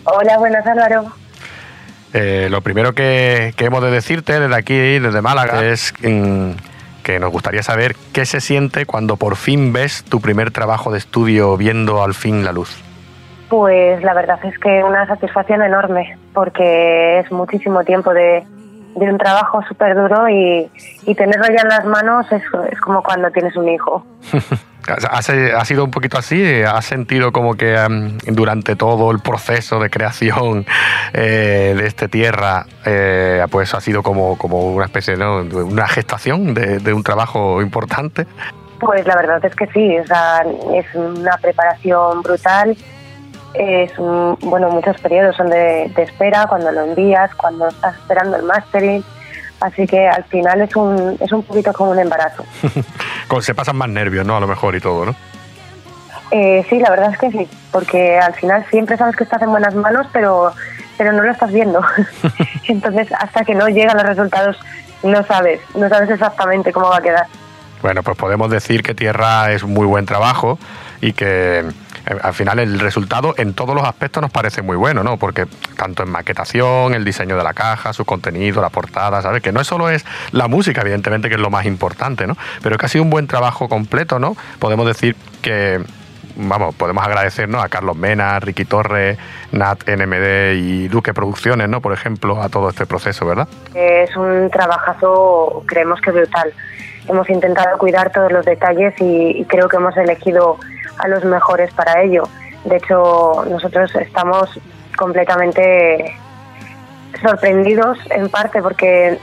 Hola, 0.05 0.39
buenas 0.39 0.65
Álvaro. 0.65 1.26
Eh, 2.13 2.47
lo 2.49 2.61
primero 2.61 2.93
que, 2.93 3.53
que 3.55 3.65
hemos 3.65 3.81
de 3.83 3.91
decirte 3.91 4.39
desde 4.39 4.55
aquí, 4.55 4.99
desde 4.99 5.21
Málaga, 5.21 5.65
es 5.65 5.93
mm, 6.01 6.51
que 7.03 7.19
nos 7.19 7.31
gustaría 7.31 7.63
saber 7.63 7.95
qué 8.13 8.25
se 8.25 8.41
siente 8.41 8.85
cuando 8.85 9.17
por 9.17 9.35
fin 9.35 9.73
ves 9.73 10.03
tu 10.03 10.19
primer 10.19 10.51
trabajo 10.51 10.91
de 10.91 10.97
estudio 10.97 11.57
viendo 11.57 12.03
al 12.03 12.13
fin 12.13 12.43
la 12.43 12.51
luz. 12.51 12.81
Pues 13.49 14.03
la 14.03 14.13
verdad 14.13 14.39
es 14.43 14.57
que 14.59 14.83
una 14.83 15.07
satisfacción 15.07 15.61
enorme, 15.61 16.17
porque 16.33 17.19
es 17.19 17.31
muchísimo 17.31 17.83
tiempo 17.85 18.13
de, 18.13 18.43
de 18.95 19.05
un 19.11 19.17
trabajo 19.17 19.61
súper 19.67 19.95
duro 19.95 20.27
y, 20.29 20.69
y 21.05 21.15
tenerlo 21.15 21.45
ya 21.47 21.61
en 21.61 21.69
las 21.69 21.85
manos 21.85 22.25
es, 22.31 22.43
es 22.71 22.81
como 22.81 23.03
cuando 23.03 23.29
tienes 23.31 23.55
un 23.55 23.69
hijo. 23.69 24.05
¿Ha, 24.87 25.17
ha 25.17 25.65
sido 25.65 25.83
un 25.83 25.91
poquito 25.91 26.17
así? 26.17 26.61
¿Has 26.63 26.85
sentido 26.85 27.31
como 27.31 27.55
que 27.55 27.75
em, 27.75 28.17
durante 28.27 28.75
todo 28.75 29.11
el 29.11 29.19
proceso 29.19 29.79
de 29.79 29.89
creación 29.89 30.65
eh, 31.13 31.75
de 31.77 31.87
este 31.87 32.07
tierra, 32.07 32.65
eh, 32.85 33.45
pues 33.51 33.73
ha 33.73 33.81
sido 33.81 34.01
como, 34.01 34.37
como 34.37 34.71
una 34.73 34.85
especie 34.85 35.17
¿no? 35.17 35.43
de 35.43 35.61
una 35.61 35.87
gestación 35.87 36.53
de, 36.53 36.79
de 36.79 36.93
un 36.93 37.03
trabajo 37.03 37.61
importante? 37.61 38.27
Pues 38.79 39.05
la 39.05 39.15
verdad 39.15 39.43
es 39.43 39.55
que 39.55 39.67
sí, 39.67 39.97
o 39.97 40.05
sea, 40.05 40.43
es 40.73 40.85
una 40.95 41.37
preparación 41.37 42.21
brutal. 42.21 42.77
Es 43.59 43.97
un- 43.97 44.37
bueno, 44.41 44.69
muchos 44.69 44.99
periodos 45.01 45.35
son 45.35 45.49
de, 45.49 45.91
de 45.95 46.03
espera, 46.03 46.45
cuando 46.47 46.71
lo 46.71 46.81
envías, 46.81 47.33
cuando 47.35 47.67
estás 47.67 47.95
esperando 47.95 48.37
el 48.37 48.43
mastering. 48.43 49.03
Así 49.59 49.87
que 49.87 50.07
al 50.07 50.23
final 50.25 50.61
es 50.61 50.75
un, 50.75 51.17
es 51.19 51.31
un 51.31 51.41
poquito 51.43 51.73
como 51.73 51.91
un 51.91 51.99
embarazo. 51.99 52.45
Con- 53.27 53.41
Se 53.41 53.55
pasan 53.55 53.75
más 53.75 53.89
nervios, 53.89 54.25
¿no? 54.25 54.37
A 54.37 54.39
lo 54.39 54.47
mejor 54.47 54.75
y 54.75 54.79
todo, 54.81 55.05
¿no? 55.07 55.15
Eh, 56.31 56.65
sí, 56.69 56.77
la 56.79 56.89
verdad 56.89 57.11
es 57.13 57.17
que 57.17 57.31
sí, 57.31 57.47
porque 57.71 58.19
al 58.19 58.33
final 58.35 58.65
siempre 58.69 58.97
sabes 58.97 59.15
que 59.15 59.23
estás 59.23 59.41
en 59.41 59.49
buenas 59.49 59.73
manos, 59.75 60.05
pero, 60.11 60.51
pero 60.97 61.11
no 61.13 61.23
lo 61.23 61.31
estás 61.31 61.51
viendo. 61.51 61.81
Entonces, 62.67 63.07
hasta 63.17 63.43
que 63.45 63.55
no 63.55 63.67
llegan 63.69 63.97
los 63.97 64.05
resultados, 64.05 64.57
no 65.03 65.23
sabes, 65.23 65.61
no 65.75 65.87
sabes 65.89 66.09
exactamente 66.09 66.71
cómo 66.73 66.89
va 66.89 66.97
a 66.97 67.01
quedar. 67.01 67.25
Bueno, 67.81 68.03
pues 68.03 68.17
podemos 68.17 68.49
decir 68.49 68.83
que 68.83 68.93
Tierra 68.93 69.51
es 69.51 69.63
un 69.63 69.71
muy 69.73 69.85
buen 69.85 70.05
trabajo 70.05 70.57
y 70.99 71.13
que 71.13 71.63
al 72.21 72.33
final 72.33 72.59
el 72.59 72.79
resultado 72.79 73.33
en 73.37 73.53
todos 73.53 73.75
los 73.75 73.83
aspectos 73.83 74.21
nos 74.21 74.31
parece 74.31 74.61
muy 74.61 74.77
bueno, 74.77 75.03
¿no? 75.03 75.17
Porque 75.17 75.45
tanto 75.75 76.03
en 76.03 76.09
maquetación, 76.09 76.93
el 76.93 77.03
diseño 77.03 77.35
de 77.37 77.43
la 77.43 77.53
caja, 77.53 77.91
su 77.93 78.05
contenido, 78.05 78.61
la 78.61 78.69
portada, 78.69 79.21
¿sabes? 79.21 79.41
Que 79.41 79.51
no 79.51 79.63
solo 79.63 79.89
es 79.89 80.05
la 80.31 80.47
música, 80.47 80.81
evidentemente, 80.81 81.27
que 81.27 81.35
es 81.35 81.41
lo 81.41 81.49
más 81.49 81.65
importante, 81.65 82.25
¿no? 82.25 82.37
Pero 82.63 82.77
que 82.77 82.85
ha 82.85 82.89
sido 82.89 83.03
un 83.03 83.09
buen 83.09 83.27
trabajo 83.27 83.67
completo, 83.67 84.19
¿no? 84.19 84.37
Podemos 84.59 84.87
decir 84.87 85.15
que, 85.41 85.81
vamos, 86.37 86.75
podemos 86.75 87.05
agradecernos 87.05 87.63
a 87.63 87.67
Carlos 87.67 87.97
Mena, 87.97 88.39
Ricky 88.39 88.63
Torres, 88.63 89.17
Nat 89.51 89.83
NMD 89.87 90.53
y 90.55 90.87
Duque 90.87 91.13
Producciones, 91.13 91.67
¿no? 91.67 91.81
Por 91.81 91.93
ejemplo, 91.93 92.41
a 92.41 92.47
todo 92.47 92.69
este 92.69 92.85
proceso, 92.85 93.25
¿verdad? 93.25 93.47
Es 93.73 94.15
un 94.15 94.49
trabajazo, 94.49 95.63
creemos 95.65 95.99
que 95.99 96.11
brutal. 96.11 96.53
Hemos 97.09 97.29
intentado 97.29 97.77
cuidar 97.77 98.11
todos 98.11 98.31
los 98.31 98.45
detalles 98.45 98.93
y 98.99 99.45
creo 99.45 99.69
que 99.69 99.77
hemos 99.77 99.95
elegido 99.95 100.57
a 100.99 101.07
los 101.07 101.23
mejores 101.23 101.73
para 101.73 102.01
ello. 102.01 102.23
De 102.65 102.77
hecho, 102.77 103.45
nosotros 103.49 103.93
estamos 103.95 104.49
completamente 104.97 106.15
sorprendidos 107.21 107.97
en 108.09 108.29
parte 108.29 108.61
porque 108.61 109.17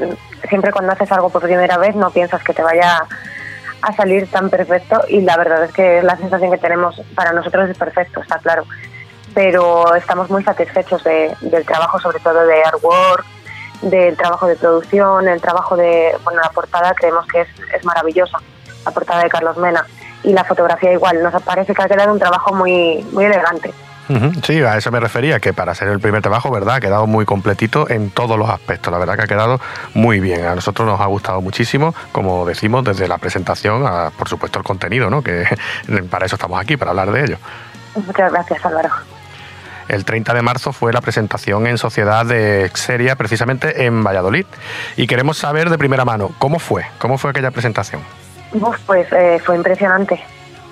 siempre 0.49 0.73
cuando 0.73 0.93
haces 0.93 1.11
algo 1.13 1.31
por 1.31 1.43
primera 1.43 1.79
vez 1.79 1.95
no 1.95 2.11
piensas 2.11 2.43
que 2.43 2.53
te 2.55 2.63
vaya 2.63 3.05
a 3.83 3.93
salir 3.95 4.31
tan 4.31 4.51
perfecto 4.51 5.03
y 5.09 5.21
la 5.21 5.37
verdad 5.37 5.65
es 5.65 5.73
que 5.73 6.03
la 6.03 6.17
sensación 6.17 6.51
que 6.51 6.59
tenemos 6.59 7.01
para 7.15 7.33
nosotros 7.33 7.69
es 7.69 7.77
perfecto, 7.77 8.21
está 8.21 8.39
claro. 8.39 8.65
Pero 9.35 9.95
estamos 9.95 10.31
muy 10.31 10.43
satisfechos 10.45 11.03
de- 11.05 11.35
del 11.43 11.65
trabajo, 11.67 11.99
sobre 12.01 12.21
todo 12.21 12.47
de 12.47 12.63
artwork, 12.65 13.25
del 13.83 14.17
trabajo 14.17 14.47
de 14.47 14.57
producción, 14.57 15.29
el 15.29 15.41
trabajo 15.41 15.77
de, 15.77 16.17
bueno, 16.25 16.41
la 16.41 16.51
portada 16.51 16.95
creemos 16.95 17.27
que 17.27 17.43
es, 17.43 17.49
es 17.77 17.85
maravillosa, 17.85 18.39
la 18.87 18.91
portada 18.93 19.23
de 19.23 19.29
Carlos 19.29 19.57
Mena 19.59 19.85
y 20.25 20.33
la 20.33 20.45
fotografía 20.45 20.93
igual, 20.93 21.23
nos 21.23 21.43
parece 21.43 21.75
que 21.75 21.83
ha 21.83 21.89
quedado 21.89 22.13
un 22.13 22.19
trabajo 22.19 22.55
muy, 22.55 23.07
muy 23.13 23.27
elegante. 23.27 23.73
Sí, 24.43 24.61
a 24.61 24.77
eso 24.77 24.91
me 24.91 25.01
refería, 25.01 25.41
que 25.41 25.55
para 25.55 25.75
ser 25.75 25.89
el 25.89 25.99
primer 25.99 26.21
trabajo, 26.21 26.51
¿verdad? 26.51 26.77
Ha 26.77 26.81
quedado 26.81 27.07
muy 27.07 27.25
completito 27.25 27.89
en 27.89 28.11
todos 28.11 28.39
los 28.39 28.51
aspectos. 28.51 28.93
La 28.93 28.99
verdad 28.99 29.17
que 29.17 29.23
ha 29.23 29.27
quedado 29.27 29.61
muy 29.95 30.21
bien. 30.21 30.45
A 30.45 30.55
nosotros 30.55 30.87
nos 30.87 31.01
ha 31.01 31.07
gustado 31.07 31.41
muchísimo, 31.41 31.95
como 32.13 32.45
decimos, 32.45 32.85
desde 32.85 33.09
la 33.09 33.17
presentación 33.17 33.87
a, 33.87 34.11
por 34.11 34.29
supuesto, 34.29 34.59
el 34.59 34.65
contenido, 34.65 35.09
¿no? 35.09 35.23
Que 35.23 35.47
para 36.11 36.27
eso 36.27 36.37
estamos 36.37 36.61
aquí, 36.61 36.77
para 36.77 36.91
hablar 36.91 37.13
de 37.13 37.25
ello. 37.25 37.39
Muchas 37.95 38.31
gracias 38.31 38.65
Álvaro. 38.65 38.91
El 39.89 40.05
30 40.05 40.35
de 40.35 40.43
marzo 40.43 40.73
fue 40.73 40.93
la 40.93 41.01
presentación 41.01 41.67
en 41.67 41.79
Sociedad 41.79 42.25
de 42.25 42.71
Xeria, 42.75 43.17
precisamente 43.17 43.85
en 43.85 44.03
Valladolid. 44.03 44.47
Y 44.97 45.07
queremos 45.07 45.39
saber 45.39 45.71
de 45.71 45.79
primera 45.79 46.05
mano, 46.05 46.31
¿cómo 46.39 46.59
fue? 46.59 46.87
¿Cómo 46.99 47.19
fue 47.19 47.31
aquella 47.31 47.51
presentación? 47.51 48.01
Pues 48.87 49.13
eh, 49.13 49.41
fue 49.45 49.57
impresionante. 49.57 50.23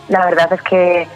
La 0.09 0.25
verdad 0.25 0.53
es 0.53 0.63
que 0.63 1.09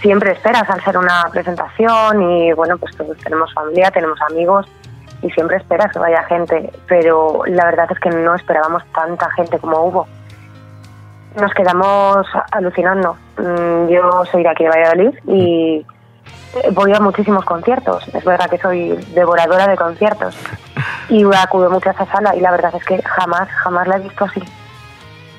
siempre 0.00 0.32
esperas 0.32 0.68
al 0.70 0.82
ser 0.82 0.96
una 0.96 1.28
presentación 1.30 2.22
y 2.22 2.52
bueno, 2.52 2.78
pues 2.78 2.96
todos 2.96 3.16
tenemos 3.18 3.52
familia, 3.52 3.90
tenemos 3.90 4.18
amigos 4.30 4.66
y 5.22 5.30
siempre 5.30 5.58
esperas 5.58 5.92
que 5.92 5.98
vaya 5.98 6.22
gente, 6.24 6.72
pero 6.88 7.42
la 7.46 7.66
verdad 7.66 7.86
es 7.90 7.98
que 8.00 8.10
no 8.10 8.34
esperábamos 8.34 8.82
tanta 8.94 9.30
gente 9.32 9.58
como 9.58 9.82
hubo. 9.84 10.06
Nos 11.38 11.52
quedamos 11.52 12.26
alucinando. 12.50 13.16
Mm, 13.36 13.88
Yo 13.88 14.24
soy 14.30 14.42
de 14.42 14.48
aquí 14.48 14.64
de 14.64 14.70
Valladolid 14.70 15.18
y 15.26 15.86
eh, 16.54 16.70
voy 16.72 16.94
a 16.94 17.00
muchísimos 17.00 17.44
conciertos. 17.44 18.08
Es 18.14 18.24
verdad 18.24 18.48
que 18.48 18.58
soy 18.58 18.90
devoradora 19.14 19.68
de 19.68 19.76
conciertos 19.76 20.36
y 21.08 21.24
acudo 21.24 21.70
mucho 21.70 21.90
a 21.90 21.92
esa 21.92 22.06
sala 22.06 22.34
y 22.34 22.40
la 22.40 22.50
verdad 22.50 22.74
es 22.74 22.84
que 22.84 23.02
jamás, 23.02 23.48
jamás 23.50 23.86
la 23.86 23.96
he 23.96 24.00
visto 24.00 24.24
así. 24.24 24.42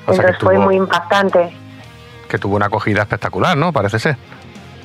O 0.06 0.12
Entonces 0.12 0.36
fue 0.40 0.58
muy 0.58 0.76
impactante. 0.76 1.54
Que 2.28 2.38
tuvo 2.38 2.56
una 2.56 2.66
acogida 2.66 3.02
espectacular, 3.02 3.56
¿no? 3.56 3.72
Parece 3.72 3.98
ser. 3.98 4.16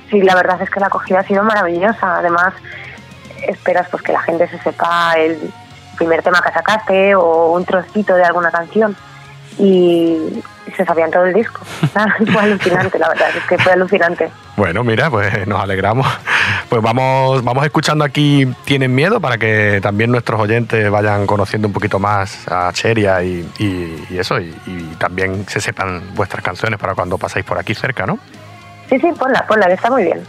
Sí, 0.09 0.21
la 0.21 0.35
verdad 0.35 0.61
es 0.61 0.69
que 0.69 0.79
la 0.79 0.87
acogida 0.87 1.19
ha 1.19 1.23
sido 1.23 1.43
maravillosa. 1.43 2.17
Además, 2.17 2.53
esperas 3.47 3.87
pues 3.89 4.03
que 4.03 4.11
la 4.11 4.21
gente 4.21 4.47
se 4.47 4.59
sepa 4.59 5.13
el 5.17 5.51
primer 5.97 6.21
tema 6.21 6.41
que 6.41 6.51
sacaste 6.51 7.15
o 7.15 7.53
un 7.53 7.65
trocito 7.65 8.13
de 8.15 8.23
alguna 8.23 8.51
canción 8.51 8.95
y 9.57 10.43
se 10.75 10.85
sabían 10.85 11.11
todo 11.11 11.25
el 11.25 11.33
disco. 11.33 11.61
fue 12.31 12.41
alucinante, 12.41 12.99
la 12.99 13.09
verdad, 13.09 13.29
es 13.35 13.43
que 13.45 13.57
fue 13.57 13.71
alucinante. 13.71 14.29
Bueno, 14.57 14.83
mira, 14.83 15.09
pues 15.11 15.47
nos 15.47 15.61
alegramos. 15.61 16.07
Pues 16.67 16.81
vamos, 16.81 17.43
vamos 17.43 17.63
escuchando 17.63 18.03
aquí 18.03 18.45
Tienen 18.65 18.93
Miedo 18.93 19.21
para 19.21 19.37
que 19.37 19.79
también 19.81 20.11
nuestros 20.11 20.39
oyentes 20.41 20.89
vayan 20.89 21.27
conociendo 21.27 21.67
un 21.67 21.73
poquito 21.73 21.99
más 21.99 22.45
a 22.49 22.71
Cheria 22.73 23.23
y, 23.23 23.47
y- 23.59 24.17
eso, 24.17 24.39
y, 24.39 24.53
y 24.65 24.95
también 24.97 25.45
se 25.47 25.61
sepan 25.61 26.01
vuestras 26.15 26.43
canciones 26.43 26.79
para 26.79 26.95
cuando 26.95 27.17
pasáis 27.17 27.45
por 27.45 27.57
aquí 27.59 27.75
cerca, 27.75 28.05
¿no? 28.07 28.17
Sí, 28.89 28.99
sí, 28.99 29.07
ponla, 29.17 29.45
ponla, 29.47 29.67
que 29.67 29.73
está 29.73 29.91
muy 29.91 30.03
bien. 30.05 30.21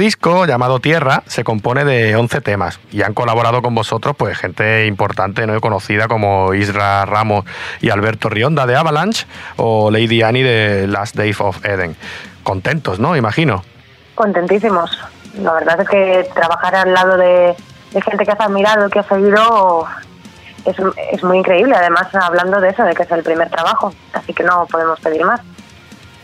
Disco, 0.00 0.46
llamado 0.46 0.80
Tierra, 0.80 1.22
se 1.26 1.44
compone 1.44 1.84
de 1.84 2.16
11 2.16 2.40
temas 2.40 2.80
y 2.90 3.02
han 3.02 3.14
colaborado 3.14 3.62
con 3.62 3.74
vosotros 3.74 4.16
pues 4.16 4.36
gente 4.36 4.86
importante, 4.86 5.46
¿no? 5.46 5.60
conocida 5.60 6.08
como 6.08 6.54
Isra 6.54 7.04
Ramos 7.04 7.44
y 7.80 7.90
Alberto 7.90 8.28
Rionda 8.28 8.66
de 8.66 8.74
Avalanche 8.74 9.26
o 9.56 9.90
Lady 9.92 10.22
Annie 10.22 10.42
de 10.42 10.88
Last 10.88 11.14
Days 11.14 11.40
of 11.40 11.64
Eden. 11.64 11.94
Contentos, 12.42 12.98
¿no? 12.98 13.14
Imagino. 13.14 13.62
Contentísimos. 14.16 14.98
La 15.34 15.52
verdad 15.52 15.80
es 15.80 15.88
que 15.88 16.30
trabajar 16.34 16.74
al 16.74 16.92
lado 16.92 17.16
de, 17.16 17.54
gente 17.92 18.24
que 18.24 18.32
has 18.32 18.40
admirado, 18.40 18.88
que 18.88 18.98
has 18.98 19.06
seguido, 19.06 19.86
es 21.12 21.22
muy 21.22 21.38
increíble. 21.38 21.76
Además, 21.76 22.08
hablando 22.14 22.60
de 22.60 22.70
eso, 22.70 22.82
de 22.82 22.94
que 22.94 23.04
es 23.04 23.10
el 23.12 23.22
primer 23.22 23.50
trabajo, 23.50 23.92
así 24.14 24.32
que 24.32 24.42
no 24.42 24.66
podemos 24.66 24.98
pedir 24.98 25.24
más. 25.24 25.40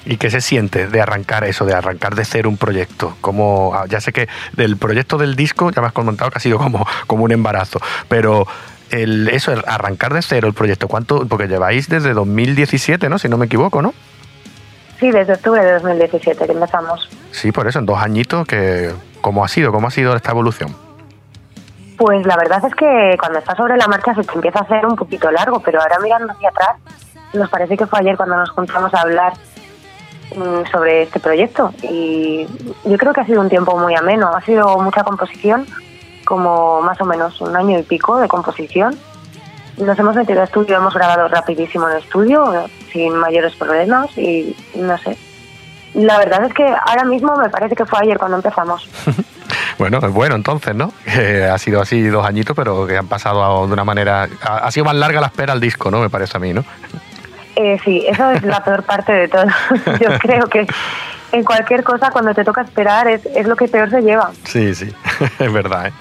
¿Y 0.06 0.18
qué 0.18 0.30
se 0.30 0.40
siente 0.40 0.86
de 0.86 1.00
arrancar 1.00 1.42
eso, 1.44 1.66
de 1.66 1.74
arrancar 1.74 2.14
de 2.14 2.24
cero 2.24 2.48
un 2.48 2.56
proyecto? 2.56 3.16
Como, 3.20 3.74
ah, 3.74 3.86
ya 3.88 4.00
sé 4.00 4.12
que 4.12 4.28
del 4.52 4.76
proyecto 4.76 5.18
del 5.18 5.34
disco, 5.34 5.70
ya 5.72 5.82
me 5.82 5.88
has 5.88 5.92
comentado 5.92 6.30
que 6.30 6.38
ha 6.38 6.40
sido 6.40 6.58
como, 6.58 6.86
como 7.08 7.24
un 7.24 7.32
embarazo, 7.32 7.80
pero 8.08 8.46
el, 8.90 9.28
eso, 9.28 9.52
el 9.52 9.64
arrancar 9.66 10.14
de 10.14 10.22
cero 10.22 10.46
el 10.46 10.54
proyecto, 10.54 10.86
¿cuánto? 10.86 11.26
Porque 11.26 11.48
lleváis 11.48 11.88
desde 11.88 12.14
2017, 12.14 13.08
¿no? 13.08 13.18
Si 13.18 13.28
no 13.28 13.36
me 13.36 13.46
equivoco, 13.46 13.82
¿no? 13.82 13.94
Sí, 15.00 15.10
desde 15.10 15.34
octubre 15.34 15.62
de 15.62 15.72
2017 15.72 16.46
que 16.46 16.52
empezamos. 16.52 17.08
Sí, 17.32 17.50
por 17.50 17.66
eso, 17.66 17.80
en 17.80 17.86
dos 17.86 17.98
añitos, 17.98 18.46
que, 18.46 18.92
¿cómo 19.20 19.44
ha 19.44 19.48
sido? 19.48 19.72
¿Cómo 19.72 19.88
ha 19.88 19.90
sido 19.90 20.14
esta 20.14 20.30
evolución? 20.30 20.74
Pues 21.98 22.24
la 22.24 22.36
verdad 22.36 22.62
es 22.64 22.74
que 22.76 23.16
cuando 23.18 23.40
estás 23.40 23.56
sobre 23.56 23.76
la 23.76 23.88
marcha 23.88 24.14
se 24.14 24.22
te 24.22 24.34
empieza 24.34 24.60
a 24.60 24.62
hacer 24.62 24.86
un 24.86 24.94
poquito 24.94 25.30
largo, 25.32 25.60
pero 25.60 25.80
ahora 25.80 25.98
mirando 25.98 26.32
hacia 26.32 26.50
atrás, 26.50 26.76
nos 27.32 27.50
parece 27.50 27.76
que 27.76 27.86
fue 27.86 27.98
ayer 27.98 28.16
cuando 28.16 28.36
nos 28.36 28.50
juntamos 28.50 28.94
a 28.94 29.00
hablar 29.00 29.32
sobre 30.70 31.02
este 31.02 31.20
proyecto 31.20 31.72
y 31.82 32.46
yo 32.84 32.98
creo 32.98 33.12
que 33.12 33.20
ha 33.20 33.26
sido 33.26 33.40
un 33.40 33.48
tiempo 33.48 33.78
muy 33.78 33.94
ameno, 33.94 34.34
ha 34.34 34.40
sido 34.42 34.78
mucha 34.78 35.04
composición, 35.04 35.66
como 36.24 36.82
más 36.82 37.00
o 37.00 37.04
menos 37.04 37.40
un 37.40 37.56
año 37.56 37.78
y 37.78 37.82
pico 37.82 38.18
de 38.18 38.28
composición. 38.28 38.98
Nos 39.78 39.98
hemos 39.98 40.16
metido 40.16 40.40
a 40.40 40.44
estudio, 40.44 40.76
hemos 40.76 40.94
grabado 40.94 41.28
rapidísimo 41.28 41.88
en 41.88 41.98
estudio, 41.98 42.68
sin 42.92 43.14
mayores 43.14 43.54
problemas 43.54 44.16
y 44.18 44.56
no 44.74 44.96
sé. 44.98 45.16
La 45.94 46.18
verdad 46.18 46.44
es 46.44 46.52
que 46.52 46.66
ahora 46.66 47.04
mismo 47.04 47.36
me 47.36 47.48
parece 47.48 47.74
que 47.74 47.86
fue 47.86 48.00
ayer 48.02 48.18
cuando 48.18 48.36
empezamos. 48.36 48.88
Bueno, 49.78 49.98
es 49.98 50.10
bueno 50.10 50.36
entonces, 50.36 50.74
¿no? 50.74 50.90
Que 51.04 51.44
ha 51.44 51.58
sido 51.58 51.82
así 51.82 52.00
dos 52.06 52.24
añitos, 52.24 52.56
pero 52.56 52.86
que 52.86 52.96
han 52.96 53.08
pasado 53.08 53.66
de 53.66 53.72
una 53.74 53.84
manera... 53.84 54.26
Ha, 54.40 54.56
ha 54.58 54.70
sido 54.70 54.86
más 54.86 54.94
larga 54.94 55.20
la 55.20 55.26
espera 55.26 55.52
al 55.52 55.60
disco, 55.60 55.90
¿no? 55.90 56.00
Me 56.00 56.08
parece 56.08 56.38
a 56.38 56.40
mí, 56.40 56.54
¿no? 56.54 56.64
Eh, 57.56 57.78
sí, 57.84 58.04
eso 58.06 58.30
es 58.30 58.42
la 58.42 58.62
peor 58.62 58.82
parte 58.82 59.12
de 59.12 59.28
todo. 59.28 59.46
Yo 60.00 60.18
creo 60.18 60.46
que 60.46 60.66
en 61.32 61.42
cualquier 61.42 61.82
cosa 61.82 62.10
cuando 62.10 62.34
te 62.34 62.44
toca 62.44 62.60
esperar 62.62 63.08
es, 63.08 63.24
es 63.26 63.46
lo 63.46 63.56
que 63.56 63.66
peor 63.66 63.90
se 63.90 64.02
lleva. 64.02 64.30
Sí, 64.44 64.74
sí, 64.74 64.94
es 65.38 65.52
verdad. 65.52 65.86
¿eh? 65.86 65.92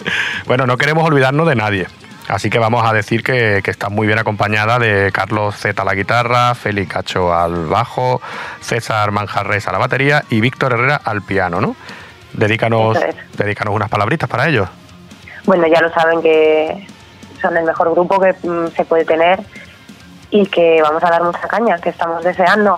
Bueno, 0.46 0.66
no 0.68 0.78
queremos 0.78 1.06
olvidarnos 1.06 1.48
de 1.48 1.56
nadie. 1.56 1.88
Así 2.28 2.50
que 2.50 2.58
vamos 2.58 2.84
a 2.90 2.92
decir 2.92 3.24
que, 3.24 3.62
que 3.64 3.72
está 3.72 3.90
muy 3.90 4.08
bien 4.08 4.18
acompañada 4.18 4.80
de 4.80 5.12
Carlos 5.14 5.56
Z 5.56 5.80
a 5.80 5.86
la 5.86 5.94
guitarra, 5.94 6.56
Félix 6.56 6.92
Cacho 6.92 7.34
al 7.34 7.68
bajo, 7.68 8.20
César 8.62 9.12
Manjarres 9.12 9.68
a 9.68 9.72
la 9.72 9.78
batería 9.78 10.24
y 10.30 10.42
Víctor 10.42 10.74
Herrera 10.74 11.00
al 11.04 11.22
piano, 11.22 11.62
¿no? 11.62 11.76
Dedícanos, 12.34 12.98
es. 12.98 13.16
dedícanos 13.38 13.76
unas 13.76 13.90
palabritas 13.90 14.28
para 14.28 14.50
ellos. 14.50 14.68
Bueno, 15.46 15.68
ya 15.68 15.80
lo 15.82 15.94
saben 15.94 16.22
que 16.24 16.88
son 17.40 17.56
el 17.56 17.64
mejor 17.64 17.92
grupo 17.92 18.20
que 18.20 18.34
mm, 18.42 18.70
se 18.76 18.86
puede 18.86 19.06
tener 19.06 19.40
y 20.36 20.46
que 20.48 20.82
vamos 20.82 21.04
a 21.04 21.10
dar 21.10 21.24
mucha 21.24 21.48
caña, 21.48 21.78
que 21.78 21.90
estamos 21.90 22.24
deseando. 22.24 22.78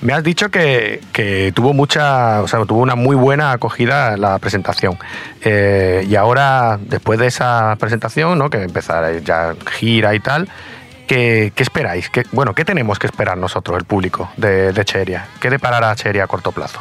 Me 0.00 0.12
has 0.12 0.22
dicho 0.22 0.50
que, 0.50 1.00
que 1.12 1.52
tuvo 1.54 1.72
mucha, 1.72 2.42
o 2.42 2.48
sea, 2.48 2.64
tuvo 2.64 2.80
una 2.80 2.94
muy 2.94 3.16
buena 3.16 3.52
acogida 3.52 4.16
la 4.16 4.38
presentación. 4.38 4.98
Eh, 5.42 6.04
y 6.08 6.16
ahora, 6.16 6.78
después 6.80 7.18
de 7.18 7.26
esa 7.26 7.76
presentación, 7.78 8.38
¿no? 8.38 8.50
que 8.50 8.62
empezará 8.62 9.12
ya 9.18 9.54
gira 9.70 10.14
y 10.14 10.20
tal, 10.20 10.48
¿qué, 11.06 11.52
qué 11.54 11.62
esperáis? 11.62 12.10
¿Qué, 12.10 12.24
bueno, 12.32 12.54
¿qué 12.54 12.64
tenemos 12.64 12.98
que 12.98 13.06
esperar 13.06 13.38
nosotros, 13.38 13.78
el 13.78 13.84
público 13.84 14.30
de, 14.36 14.72
de 14.72 14.84
Cheria? 14.84 15.26
¿Qué 15.40 15.48
deparará 15.48 15.94
Cheria 15.94 16.24
a 16.24 16.26
corto 16.26 16.52
plazo? 16.52 16.80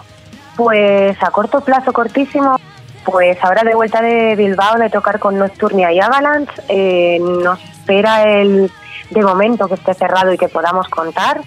Pues 0.56 1.22
a 1.22 1.32
corto 1.32 1.62
plazo, 1.62 1.94
cortísimo, 1.94 2.58
pues 3.06 3.38
ahora 3.42 3.64
de 3.64 3.76
vuelta 3.76 4.02
de 4.02 4.36
Bilbao 4.36 4.78
de 4.78 4.90
tocar 4.90 5.20
con 5.20 5.38
Nocturnia 5.38 5.92
y 5.92 6.00
Avalanche, 6.00 6.54
eh, 6.68 7.20
nos 7.20 7.60
espera 7.64 8.24
el 8.24 8.72
de 9.14 9.24
momento 9.24 9.68
que 9.68 9.76
esté 9.76 9.94
cerrado 9.94 10.34
y 10.34 10.38
que 10.38 10.50
podamos 10.50 10.88
contar. 10.90 11.42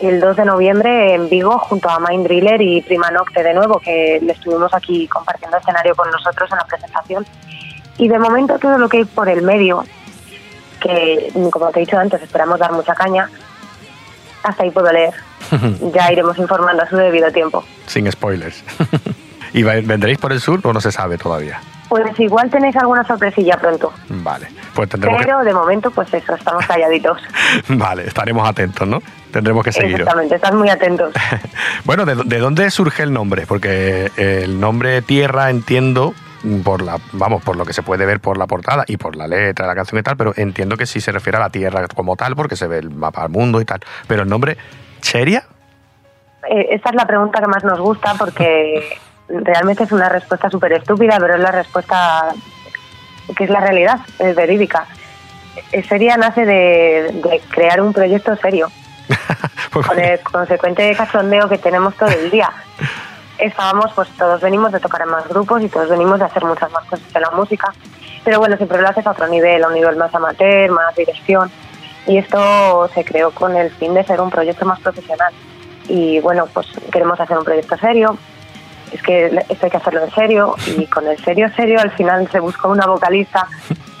El 0.00 0.20
2 0.20 0.36
de 0.36 0.44
noviembre 0.44 1.14
en 1.14 1.28
Vigo 1.28 1.58
junto 1.58 1.90
a 1.90 1.98
Mind 1.98 2.24
Driller 2.24 2.62
y 2.62 2.80
Prima 2.80 3.10
Nocte 3.10 3.42
de 3.42 3.52
nuevo, 3.52 3.80
que 3.80 4.20
le 4.22 4.32
estuvimos 4.32 4.72
aquí 4.72 5.06
compartiendo 5.08 5.58
escenario 5.58 5.94
con 5.94 6.10
nosotros 6.10 6.50
en 6.50 6.58
la 6.58 6.64
presentación. 6.64 7.26
Y 7.98 8.08
de 8.08 8.18
momento 8.18 8.58
todo 8.58 8.78
lo 8.78 8.88
que 8.88 8.98
hay 8.98 9.04
por 9.04 9.28
el 9.28 9.42
medio, 9.42 9.84
que 10.80 11.30
como 11.50 11.70
te 11.70 11.80
he 11.80 11.84
dicho 11.84 11.98
antes, 11.98 12.22
esperamos 12.22 12.58
dar 12.58 12.72
mucha 12.72 12.94
caña, 12.94 13.28
hasta 14.42 14.62
ahí 14.62 14.70
puedo 14.70 14.90
leer. 14.90 15.12
ya 15.92 16.12
iremos 16.12 16.38
informando 16.38 16.82
a 16.82 16.88
su 16.88 16.96
debido 16.96 17.30
tiempo. 17.30 17.64
Sin 17.86 18.10
spoilers. 18.10 18.64
¿Y 19.52 19.64
vendréis 19.64 20.18
por 20.18 20.32
el 20.32 20.40
sur 20.40 20.60
o 20.62 20.72
no 20.72 20.80
se 20.80 20.92
sabe 20.92 21.18
todavía? 21.18 21.60
Pues 21.90 22.18
igual 22.20 22.48
tenéis 22.48 22.76
alguna 22.76 23.04
sorpresilla 23.04 23.58
pronto. 23.58 23.92
Vale, 24.08 24.46
pues 24.74 24.88
tendremos 24.88 25.20
Pero 25.22 25.40
de 25.40 25.52
momento, 25.52 25.90
pues 25.90 26.14
eso, 26.14 26.34
estamos 26.34 26.64
calladitos. 26.64 27.20
Vale, 27.68 28.06
estaremos 28.06 28.48
atentos, 28.48 28.86
¿no? 28.86 29.02
Tendremos 29.32 29.64
que 29.64 29.72
seguir. 29.72 29.96
Exactamente, 30.00 30.36
estás 30.36 30.54
muy 30.54 30.70
atentos. 30.70 31.12
Bueno, 31.84 32.04
¿de, 32.04 32.14
de 32.14 32.38
dónde 32.38 32.70
surge 32.70 33.02
el 33.02 33.12
nombre? 33.12 33.44
Porque 33.46 34.10
el 34.16 34.60
nombre 34.60 35.02
Tierra 35.02 35.50
entiendo 35.50 36.14
por 36.64 36.80
la, 36.80 36.98
vamos, 37.12 37.42
por 37.42 37.56
lo 37.56 37.64
que 37.64 37.72
se 37.72 37.82
puede 37.82 38.06
ver 38.06 38.20
por 38.20 38.38
la 38.38 38.46
portada 38.46 38.84
y 38.86 38.96
por 38.96 39.16
la 39.16 39.26
letra 39.26 39.66
de 39.66 39.70
la 39.72 39.74
canción 39.74 39.98
y 39.98 40.02
tal, 40.02 40.16
pero 40.16 40.32
entiendo 40.36 40.76
que 40.76 40.86
sí 40.86 41.00
se 41.00 41.10
refiere 41.12 41.38
a 41.38 41.40
la 41.40 41.50
Tierra 41.50 41.86
como 41.88 42.14
tal, 42.16 42.36
porque 42.36 42.54
se 42.56 42.66
ve 42.68 42.78
el 42.78 42.90
mapa 42.90 43.22
del 43.22 43.30
mundo 43.32 43.60
y 43.60 43.64
tal. 43.64 43.80
Pero 44.06 44.22
el 44.22 44.28
nombre 44.28 44.56
Cheria, 45.00 45.42
Eh, 46.48 46.68
esta 46.70 46.90
es 46.90 46.94
la 46.96 47.06
pregunta 47.06 47.40
que 47.40 47.46
más 47.48 47.64
nos 47.64 47.80
gusta 47.80 48.14
porque 48.18 48.96
realmente 49.30 49.84
es 49.84 49.92
una 49.92 50.08
respuesta 50.08 50.50
súper 50.50 50.72
estúpida, 50.72 51.16
pero 51.20 51.34
es 51.34 51.40
la 51.40 51.52
respuesta 51.52 52.34
que 53.36 53.44
es 53.44 53.50
la 53.50 53.60
realidad, 53.60 54.00
es 54.18 54.34
verídica. 54.34 54.86
Eh, 55.72 55.82
Seria 55.84 56.16
nace 56.16 56.44
de, 56.44 57.10
de 57.12 57.42
crear 57.48 57.80
un 57.80 57.92
proyecto 57.92 58.34
serio, 58.36 58.70
con 59.72 59.98
el 59.98 60.20
consecuente 60.20 60.94
cachondeo 60.96 61.48
que 61.48 61.58
tenemos 61.58 61.94
todo 61.96 62.08
el 62.08 62.30
día. 62.30 62.50
Estábamos, 63.38 63.92
pues 63.94 64.08
todos 64.10 64.40
venimos 64.40 64.72
de 64.72 64.80
tocar 64.80 65.02
en 65.02 65.08
más 65.08 65.26
grupos 65.28 65.62
y 65.62 65.68
todos 65.68 65.88
venimos 65.88 66.18
de 66.18 66.26
hacer 66.26 66.44
muchas 66.44 66.70
más 66.72 66.84
cosas 66.84 67.06
en 67.14 67.22
la 67.22 67.30
música, 67.30 67.72
pero 68.24 68.38
bueno, 68.38 68.56
siempre 68.56 68.80
lo 68.80 68.88
haces 68.88 69.06
a 69.06 69.12
otro 69.12 69.28
nivel, 69.28 69.64
a 69.64 69.68
un 69.68 69.74
nivel 69.74 69.96
más 69.96 70.14
amateur, 70.14 70.70
más 70.70 70.94
dirección, 70.94 71.50
y 72.06 72.18
esto 72.18 72.90
se 72.94 73.04
creó 73.04 73.30
con 73.30 73.56
el 73.56 73.70
fin 73.70 73.94
de 73.94 74.04
ser 74.04 74.20
un 74.20 74.30
proyecto 74.30 74.66
más 74.66 74.80
profesional. 74.80 75.32
Y 75.88 76.20
bueno, 76.20 76.46
pues 76.52 76.66
queremos 76.92 77.18
hacer 77.18 77.36
un 77.36 77.44
proyecto 77.44 77.76
serio, 77.78 78.16
es 78.92 79.02
que 79.02 79.26
esto 79.48 79.66
hay 79.66 79.70
que 79.70 79.76
hacerlo 79.76 80.04
en 80.04 80.10
serio, 80.12 80.54
y 80.76 80.86
con 80.86 81.06
el 81.06 81.18
serio, 81.18 81.50
serio, 81.56 81.80
al 81.80 81.90
final 81.92 82.28
se 82.30 82.40
buscó 82.40 82.68
una 82.68 82.86
vocalista 82.86 83.46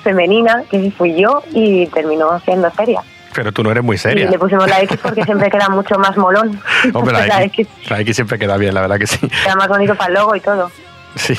femenina, 0.02 0.64
que 0.70 0.90
fui 0.90 1.14
yo, 1.14 1.42
y 1.52 1.86
terminó 1.88 2.38
siendo 2.40 2.70
seria. 2.70 3.02
pero 3.34 3.52
tú 3.52 3.62
no 3.62 3.70
eres 3.70 3.84
muy 3.84 3.98
seria. 3.98 4.26
Y 4.26 4.28
le 4.28 4.38
pusimos 4.38 4.68
la 4.68 4.80
X 4.82 4.98
porque 5.02 5.24
siempre 5.24 5.50
queda 5.50 5.68
mucho 5.68 5.98
más 5.98 6.16
molón. 6.16 6.60
Hombre, 6.94 7.12
la 7.12 7.26
la 7.26 7.42
X, 7.44 7.66
X 7.68 7.90
la 7.90 8.00
X 8.00 8.16
siempre 8.16 8.38
queda 8.38 8.56
bien, 8.56 8.74
la 8.74 8.80
verdad 8.82 8.98
que 8.98 9.06
sí. 9.06 9.18
queda 9.28 9.56
más 9.56 9.68
bonito 9.68 9.94
para 9.94 10.08
el 10.08 10.14
logo 10.14 10.36
y 10.36 10.40
todo. 10.40 10.70
Sí, 11.16 11.34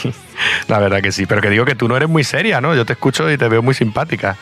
la 0.68 0.80
verdad 0.80 1.02
que 1.02 1.14
sí. 1.14 1.26
Pero 1.26 1.40
que 1.40 1.50
digo 1.50 1.64
que 1.64 1.76
tú 1.76 1.88
no 1.88 1.96
eres 1.96 2.10
muy 2.10 2.26
seria, 2.26 2.60
¿no? 2.60 2.76
Yo 2.76 2.86
te 2.86 2.92
escucho 2.92 3.32
y 3.32 3.38
te 3.38 3.48
veo 3.48 3.62
muy 3.62 3.74
simpática. 3.74 4.36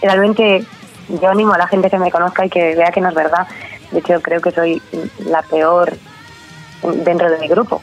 Realmente 0.00 0.64
yo 1.08 1.28
animo 1.28 1.54
a 1.54 1.58
la 1.58 1.66
gente 1.66 1.90
que 1.90 1.98
me 1.98 2.08
conozca 2.12 2.46
y 2.46 2.48
que 2.48 2.76
vea 2.76 2.92
que 2.92 3.00
no 3.00 3.08
es 3.08 3.14
verdad. 3.16 3.48
De 3.90 3.98
hecho, 3.98 4.22
creo 4.22 4.40
que 4.40 4.52
soy 4.52 4.80
la 5.24 5.42
peor 5.42 5.96
dentro 7.04 7.28
de 7.28 7.38
mi 7.40 7.48
grupo. 7.48 7.82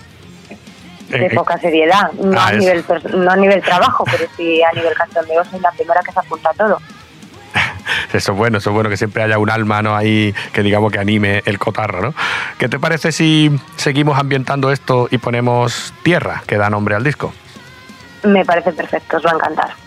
De 1.09 1.25
Eh, 1.25 1.31
poca 1.35 1.57
seriedad, 1.57 2.11
no, 2.13 2.39
Ah, 2.39 2.47
a 2.47 2.53
nivel, 2.53 2.83
no 3.13 3.31
a 3.31 3.35
nivel 3.35 3.61
trabajo, 3.61 4.03
pero 4.09 4.25
sí 4.37 4.61
a 4.63 4.71
nivel 4.73 4.93
cachondeo 4.93 5.43
soy 5.45 5.59
la 5.59 5.71
primera 5.71 6.01
que 6.01 6.11
se 6.11 6.19
apunta 6.19 6.49
a 6.49 6.53
todo. 6.53 6.77
Eso 8.13 8.31
es 8.31 8.37
bueno, 8.37 8.57
eso 8.57 8.69
es 8.69 8.73
bueno 8.73 8.89
que 8.89 8.97
siempre 8.97 9.21
haya 9.23 9.37
un 9.37 9.49
alma 9.49 9.81
¿no? 9.81 9.95
ahí 9.95 10.33
que 10.53 10.63
digamos 10.63 10.91
que 10.91 10.99
anime 10.99 11.43
el 11.45 11.59
cotarro, 11.59 12.01
¿no? 12.01 12.13
¿Qué 12.57 12.69
te 12.69 12.79
parece 12.79 13.11
si 13.11 13.51
seguimos 13.75 14.17
ambientando 14.17 14.71
esto 14.71 15.07
y 15.11 15.17
ponemos 15.17 15.93
Tierra, 16.03 16.41
que 16.47 16.57
da 16.57 16.69
nombre 16.69 16.95
al 16.95 17.03
disco? 17.03 17.33
Me 18.23 18.45
parece 18.45 18.71
perfecto, 18.71 19.17
os 19.17 19.25
va 19.25 19.31
a 19.31 19.35
encantar. 19.35 19.82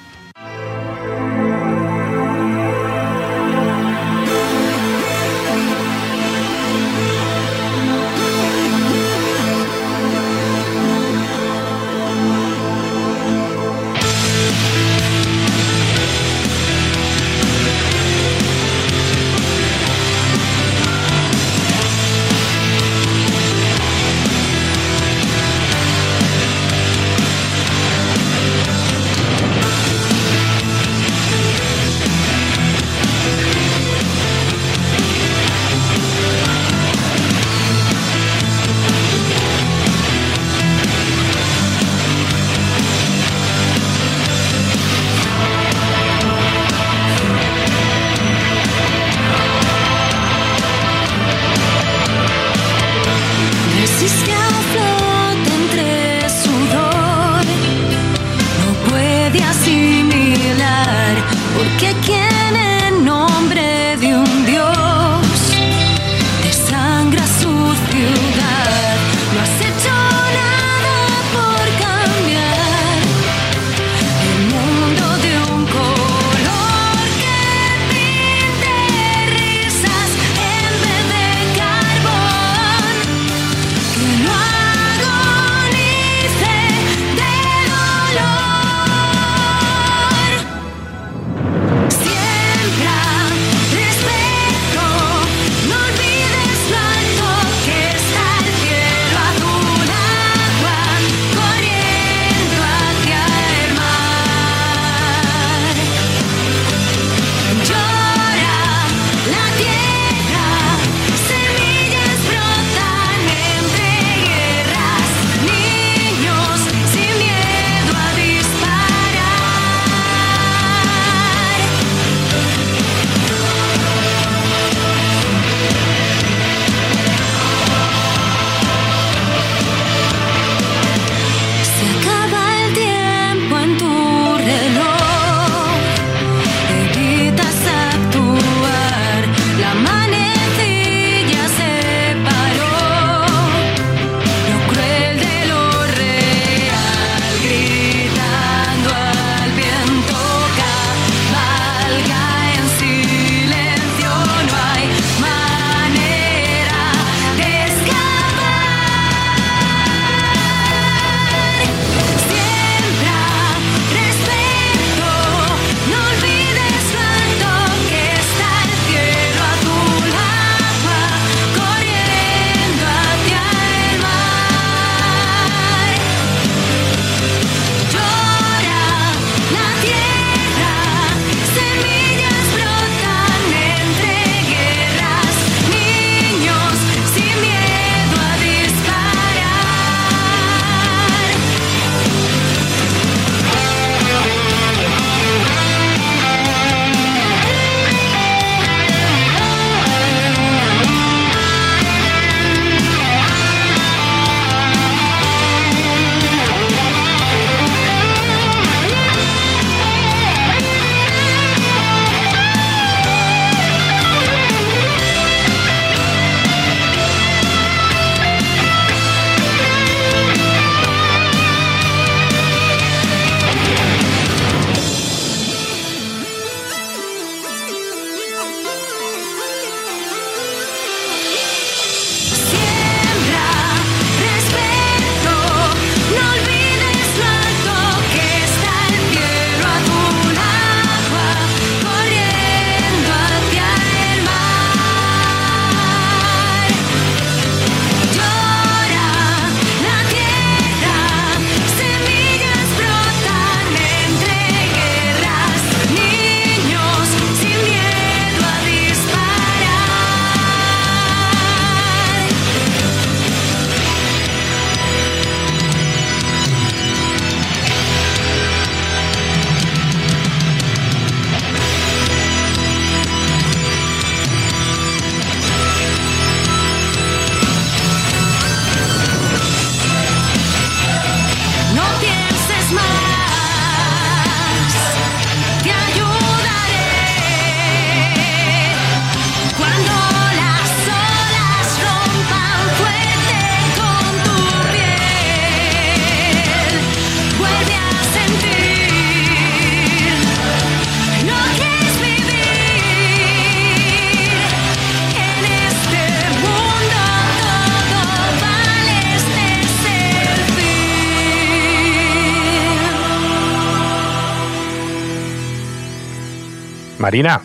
Marina, 317.17 317.41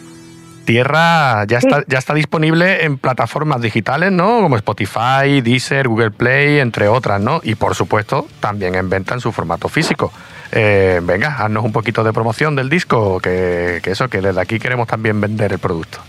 Tierra 0.65 1.45
ya 1.45 1.59
está, 1.59 1.83
ya 1.87 1.97
está 1.97 2.13
disponible 2.13 2.83
en 2.83 2.97
plataformas 2.97 3.61
digitales, 3.61 4.11
¿no? 4.11 4.41
Como 4.41 4.57
Spotify, 4.57 5.39
Deezer, 5.41 5.87
Google 5.87 6.11
Play, 6.11 6.59
entre 6.59 6.89
otras, 6.89 7.21
¿no? 7.21 7.39
Y 7.41 7.55
por 7.55 7.73
supuesto, 7.73 8.27
también 8.41 8.75
en 8.75 8.89
venta 8.89 9.13
en 9.13 9.21
su 9.21 9.31
formato 9.31 9.69
físico. 9.69 10.11
Eh, 10.51 10.99
venga, 11.01 11.37
haznos 11.39 11.63
un 11.63 11.71
poquito 11.71 12.03
de 12.03 12.11
promoción 12.11 12.53
del 12.53 12.69
disco, 12.69 13.21
que, 13.21 13.79
que 13.81 13.91
eso, 13.91 14.09
que 14.09 14.19
desde 14.19 14.41
aquí 14.41 14.59
queremos 14.59 14.89
también 14.89 15.21
vender 15.21 15.53
el 15.53 15.59
producto. 15.59 15.99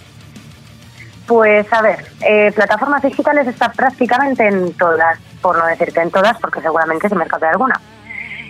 Pues 1.29 1.73
a 1.73 1.81
ver, 1.81 2.05
eh, 2.21 2.51
plataformas 2.53 3.01
digitales 3.01 3.47
está 3.47 3.71
prácticamente 3.71 4.45
en 4.45 4.73
todas, 4.73 5.21
por 5.41 5.57
no 5.57 5.67
decir 5.67 5.93
que 5.93 6.01
en 6.01 6.11
todas, 6.11 6.37
porque 6.39 6.61
seguramente 6.61 7.09
se 7.09 7.15
me 7.15 7.23
escape 7.23 7.47
alguna. 7.47 7.81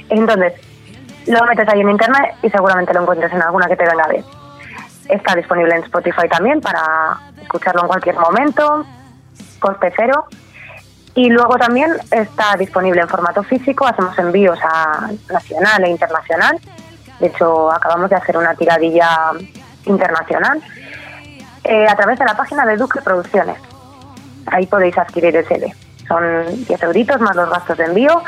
Entonces, 0.08 0.54
lo 1.26 1.44
metes 1.44 1.68
ahí 1.68 1.82
en 1.82 1.90
internet 1.90 2.34
y 2.42 2.48
seguramente 2.48 2.94
lo 2.94 3.02
encuentres 3.02 3.30
en 3.30 3.42
alguna 3.42 3.68
que 3.68 3.76
te 3.76 3.84
venga 3.84 4.08
bien. 4.08 4.24
Está 5.08 5.34
disponible 5.34 5.74
en 5.74 5.82
Spotify 5.84 6.28
también 6.28 6.60
para 6.60 7.18
escucharlo 7.40 7.82
en 7.82 7.88
cualquier 7.88 8.16
momento, 8.16 8.86
coste 9.58 9.92
cero. 9.96 10.26
Y 11.14 11.28
luego 11.28 11.56
también 11.56 11.92
está 12.10 12.56
disponible 12.56 13.02
en 13.02 13.08
formato 13.08 13.42
físico, 13.42 13.86
hacemos 13.86 14.18
envíos 14.18 14.58
a 14.62 15.10
nacional 15.30 15.84
e 15.84 15.90
internacional. 15.90 16.58
De 17.20 17.26
hecho, 17.26 17.70
acabamos 17.70 18.08
de 18.08 18.16
hacer 18.16 18.36
una 18.38 18.54
tiradilla 18.54 19.30
internacional 19.84 20.62
eh, 21.64 21.86
a 21.86 21.94
través 21.94 22.18
de 22.18 22.24
la 22.24 22.34
página 22.34 22.64
de 22.64 22.76
Duque 22.76 23.00
Producciones. 23.02 23.58
Ahí 24.46 24.66
podéis 24.66 24.96
adquirir 24.96 25.36
el 25.36 25.46
CD. 25.46 25.74
Son 26.08 26.64
10 26.64 26.82
euritos 26.82 27.20
más 27.20 27.36
los 27.36 27.48
gastos 27.48 27.78
de 27.78 27.84
envío, 27.84 28.22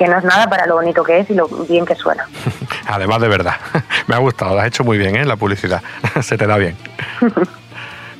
que 0.00 0.08
no 0.08 0.16
es 0.18 0.24
nada 0.24 0.48
para 0.48 0.66
lo 0.66 0.76
bonito 0.76 1.04
que 1.04 1.18
es 1.20 1.28
y 1.28 1.34
lo 1.34 1.46
bien 1.68 1.84
que 1.84 1.94
suena. 1.94 2.26
Además, 2.88 3.20
de 3.20 3.28
verdad. 3.28 3.56
Me 4.08 4.14
ha 4.14 4.18
gustado, 4.18 4.54
lo 4.54 4.60
has 4.62 4.66
hecho 4.68 4.82
muy 4.82 4.96
bien, 4.96 5.14
¿eh? 5.14 5.26
La 5.26 5.36
publicidad. 5.36 5.82
Se 6.22 6.38
te 6.38 6.46
da 6.46 6.56
bien. 6.56 6.74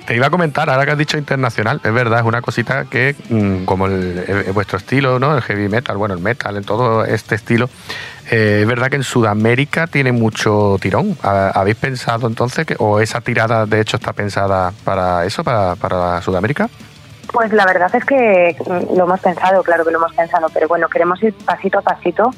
Te 0.07 0.15
iba 0.17 0.27
a 0.27 0.31
comentar, 0.31 0.69
ahora 0.69 0.85
que 0.85 0.91
has 0.93 0.99
dicho 0.99 1.17
internacional, 1.17 1.81
es 1.83 1.93
verdad, 1.93 2.19
es 2.21 2.25
una 2.27 2.43
cosita 2.43 2.85
que, 2.85 3.15
mm, 3.31 3.65
como 3.65 3.87
el, 3.87 4.25
el- 4.47 4.53
vuestro 4.53 4.77
estilo, 4.77 5.19
¿no? 5.19 5.35
El 5.37 5.41
heavy 5.43 5.69
metal, 5.69 5.97
bueno, 5.97 6.15
el 6.15 6.21
metal, 6.21 6.57
en 6.57 6.65
todo 6.65 7.05
este 7.05 7.37
estilo, 7.37 7.71
eh, 8.31 8.59
es 8.63 8.67
verdad 8.67 8.89
que 8.91 8.97
en 8.97 9.05
Sudamérica 9.05 9.87
tiene 9.87 10.13
mucho 10.13 10.77
tirón. 10.81 11.17
¿Ha- 11.23 11.51
¿Habéis 11.55 11.77
pensado 11.77 12.27
entonces 12.27 12.67
que, 12.67 12.75
o 12.79 13.01
esa 13.01 13.21
tirada 13.23 13.65
de 13.67 13.81
hecho 13.81 13.97
está 13.97 14.13
pensada 14.13 14.73
para 14.85 15.25
eso, 15.25 15.43
para, 15.45 15.77
para 15.77 16.21
Sudamérica? 16.23 16.69
Pues 17.33 17.53
la 17.53 17.65
verdad 17.65 17.95
es 17.95 18.05
que 18.05 18.57
mm, 18.59 18.97
lo 18.97 19.05
hemos 19.05 19.21
pensado, 19.21 19.63
claro 19.63 19.85
que 19.85 19.91
lo 19.91 19.99
hemos 19.99 20.15
pensado, 20.15 20.49
pero 20.53 20.69
bueno, 20.69 20.89
queremos 20.89 21.23
ir 21.23 21.35
pasito 21.45 21.79
a 21.79 21.83
pasito 21.83 22.31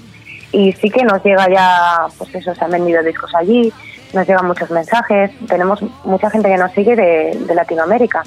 y 0.53 0.72
sí 0.72 0.90
que 0.90 1.05
nos 1.05 1.22
llega 1.24 1.49
ya, 1.49 2.07
pues 2.18 2.34
eso, 2.34 2.55
se 2.55 2.64
han 2.64 2.70
vendido 2.70 3.03
discos 3.03 3.34
allí, 3.34 3.72
nos 4.12 4.26
llegan 4.26 4.47
muchos 4.47 4.70
mensajes, 4.70 5.30
tenemos 5.49 5.82
mucha 6.05 6.28
gente 6.30 6.49
que 6.49 6.59
nos 6.59 6.72
sigue 6.72 6.95
de, 6.95 7.38
de 7.47 7.55
Latinoamérica. 7.55 8.22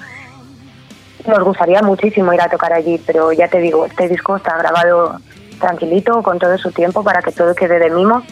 Nos 1.27 1.43
gustaría 1.43 1.81
muchísimo 1.81 2.33
ir 2.33 2.41
a 2.41 2.49
tocar 2.49 2.73
allí, 2.73 3.01
pero 3.05 3.31
ya 3.31 3.47
te 3.47 3.59
digo, 3.59 3.85
este 3.85 4.07
disco 4.07 4.35
está 4.37 4.57
grabado 4.57 5.19
tranquilito, 5.59 6.21
con 6.23 6.39
todo 6.39 6.57
su 6.57 6.71
tiempo, 6.71 7.03
para 7.03 7.21
que 7.21 7.31
todo 7.31 7.53
quede 7.55 7.79
de 7.79 7.89
mimo 7.89 8.23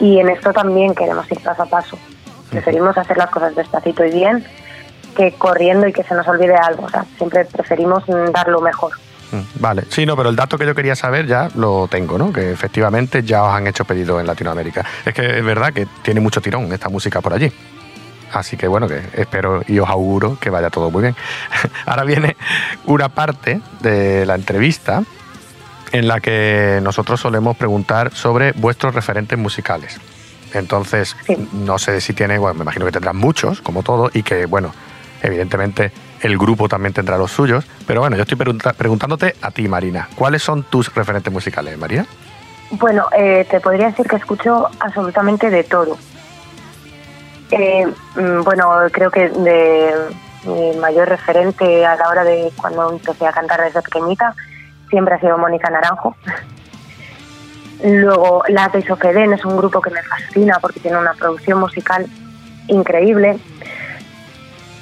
y 0.00 0.18
en 0.18 0.28
esto 0.28 0.52
también 0.52 0.94
queremos 0.94 1.30
ir 1.30 1.40
paso 1.40 1.62
a 1.62 1.66
paso. 1.66 1.98
Preferimos 2.50 2.96
hacer 2.98 3.16
las 3.16 3.30
cosas 3.30 3.54
despacito 3.54 4.04
y 4.04 4.12
bien 4.12 4.44
que 5.16 5.32
corriendo 5.32 5.86
y 5.88 5.92
que 5.92 6.02
se 6.04 6.14
nos 6.14 6.26
olvide 6.28 6.54
algo. 6.54 6.84
O 6.84 6.88
sea, 6.90 7.04
siempre 7.16 7.44
preferimos 7.46 8.04
dar 8.32 8.48
lo 8.48 8.60
mejor. 8.60 8.92
Mm, 9.32 9.60
Vale, 9.60 9.84
sí, 9.88 10.06
no, 10.06 10.16
pero 10.16 10.28
el 10.28 10.36
dato 10.36 10.56
que 10.56 10.66
yo 10.66 10.74
quería 10.74 10.94
saber 10.94 11.26
ya 11.26 11.48
lo 11.56 11.88
tengo, 11.88 12.16
¿no? 12.18 12.32
Que 12.32 12.52
efectivamente 12.52 13.22
ya 13.24 13.42
os 13.42 13.52
han 13.54 13.66
hecho 13.66 13.84
pedido 13.84 14.20
en 14.20 14.26
Latinoamérica. 14.26 14.84
Es 15.04 15.12
que 15.14 15.38
es 15.38 15.44
verdad 15.44 15.72
que 15.72 15.86
tiene 16.02 16.20
mucho 16.20 16.40
tirón 16.40 16.72
esta 16.72 16.88
música 16.88 17.20
por 17.20 17.32
allí. 17.32 17.52
Así 18.32 18.56
que 18.56 18.68
bueno, 18.68 18.86
que 18.88 19.00
espero 19.14 19.62
y 19.66 19.78
os 19.78 19.88
auguro 19.88 20.36
que 20.40 20.50
vaya 20.50 20.68
todo 20.70 20.90
muy 20.90 21.02
bien. 21.02 21.16
Ahora 21.86 22.04
viene 22.04 22.36
una 22.84 23.08
parte 23.08 23.60
de 23.80 24.26
la 24.26 24.34
entrevista 24.34 25.02
en 25.92 26.08
la 26.08 26.20
que 26.20 26.80
nosotros 26.82 27.20
solemos 27.20 27.56
preguntar 27.56 28.12
sobre 28.14 28.52
vuestros 28.52 28.94
referentes 28.94 29.38
musicales. 29.38 29.98
Entonces, 30.52 31.16
Sí. 31.26 31.36
no 31.52 31.78
sé 31.78 32.00
si 32.00 32.12
tiene, 32.12 32.38
bueno, 32.38 32.54
me 32.54 32.62
imagino 32.62 32.84
que 32.86 32.92
tendrán 32.92 33.16
muchos, 33.16 33.60
como 33.60 33.82
todo, 33.82 34.10
y 34.12 34.22
que, 34.22 34.46
bueno, 34.46 34.72
evidentemente 35.26 35.92
el 36.20 36.38
grupo 36.38 36.68
también 36.68 36.92
tendrá 36.92 37.18
los 37.18 37.30
suyos. 37.30 37.66
Pero 37.86 38.00
bueno, 38.00 38.16
yo 38.16 38.22
estoy 38.22 38.36
preguntándote 38.36 39.34
a 39.42 39.50
ti, 39.50 39.68
Marina, 39.68 40.08
¿cuáles 40.14 40.42
son 40.42 40.62
tus 40.64 40.94
referentes 40.94 41.32
musicales, 41.32 41.78
María? 41.78 42.06
Bueno, 42.70 43.06
eh, 43.16 43.46
te 43.48 43.60
podría 43.60 43.86
decir 43.86 44.06
que 44.06 44.16
escucho 44.16 44.68
absolutamente 44.80 45.50
de 45.50 45.64
todo. 45.64 45.96
Eh, 47.50 47.86
mm, 48.16 48.42
bueno, 48.42 48.72
creo 48.90 49.10
que 49.10 49.28
de 49.28 49.94
mi 50.44 50.76
mayor 50.78 51.08
referente 51.08 51.84
a 51.86 51.96
la 51.96 52.08
hora 52.08 52.24
de 52.24 52.50
cuando 52.56 52.90
empecé 52.92 53.26
a 53.26 53.32
cantar 53.32 53.62
desde 53.62 53.82
pequeñita 53.82 54.34
siempre 54.90 55.14
ha 55.14 55.20
sido 55.20 55.38
Mónica 55.38 55.70
Naranjo. 55.70 56.16
Luego, 57.84 58.42
Las 58.48 58.72
de 58.72 58.80
Isofeden 58.80 59.32
es 59.32 59.44
un 59.44 59.56
grupo 59.56 59.80
que 59.80 59.90
me 59.90 60.02
fascina 60.02 60.58
porque 60.60 60.80
tiene 60.80 60.98
una 60.98 61.12
producción 61.14 61.60
musical 61.60 62.06
increíble. 62.68 63.38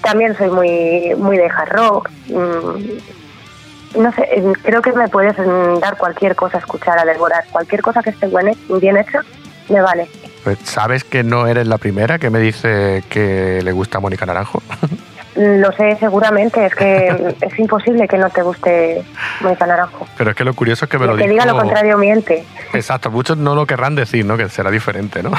También 0.05 0.37
soy 0.37 0.51
muy, 0.51 1.15
muy 1.17 1.37
de 1.37 1.47
hard 1.47 1.73
rock. 1.73 2.11
Mm, 2.29 4.01
no 4.01 4.13
sé, 4.13 4.23
eh, 4.31 4.53
creo 4.63 4.83
que 4.83 4.93
me 4.93 5.09
puedes 5.09 5.37
mm, 5.39 5.81
dar 5.81 5.97
cualquier 5.97 6.37
cosa 6.37 6.59
a 6.59 6.61
escuchar, 6.61 6.99
a 6.99 7.05
devorar. 7.05 7.45
Cualquier 7.51 7.83
cosa 7.83 8.03
que 8.03 8.11
esté 8.11 8.27
buena, 8.27 8.53
bien 8.81 8.97
hecha, 8.97 9.21
me 9.69 9.81
vale. 9.81 10.09
Pues 10.43 10.59
sabes 10.63 11.05
que 11.05 11.23
no 11.23 11.47
eres 11.47 11.67
la 11.67 11.79
primera 11.79 12.19
que 12.19 12.29
me 12.29 12.39
dice 12.39 13.03
que 13.09 13.61
le 13.63 13.73
gusta 13.73 13.99
Mónica 13.99 14.27
Naranjo. 14.27 14.63
Lo 15.37 15.73
sé 15.73 15.97
seguramente, 15.99 16.67
es 16.67 16.75
que 16.75 17.35
es 17.41 17.59
imposible 17.59 18.07
que 18.07 18.19
no 18.19 18.29
te 18.31 18.43
guste 18.43 19.03
Mónica 19.41 19.67
Naranjo. 19.67 20.07
Pero 20.19 20.31
es 20.31 20.37
que 20.37 20.45
lo 20.45 20.55
curioso 20.55 20.85
es 20.85 20.91
que 20.91 20.99
me 20.99 21.07
lo 21.07 21.13
El 21.13 21.19
que 21.19 21.25
dijo... 21.25 21.43
diga 21.43 21.47
lo 21.47 21.59
contrario 21.59 21.97
miente. 21.97 22.45
Exacto, 22.73 23.11
muchos 23.11 23.39
no 23.39 23.55
lo 23.55 23.67
querrán 23.67 23.95
decir, 23.95 24.27
¿no? 24.27 24.37
Que 24.37 24.49
será 24.49 24.71
diferente, 24.71 25.23
¿no? 25.23 25.33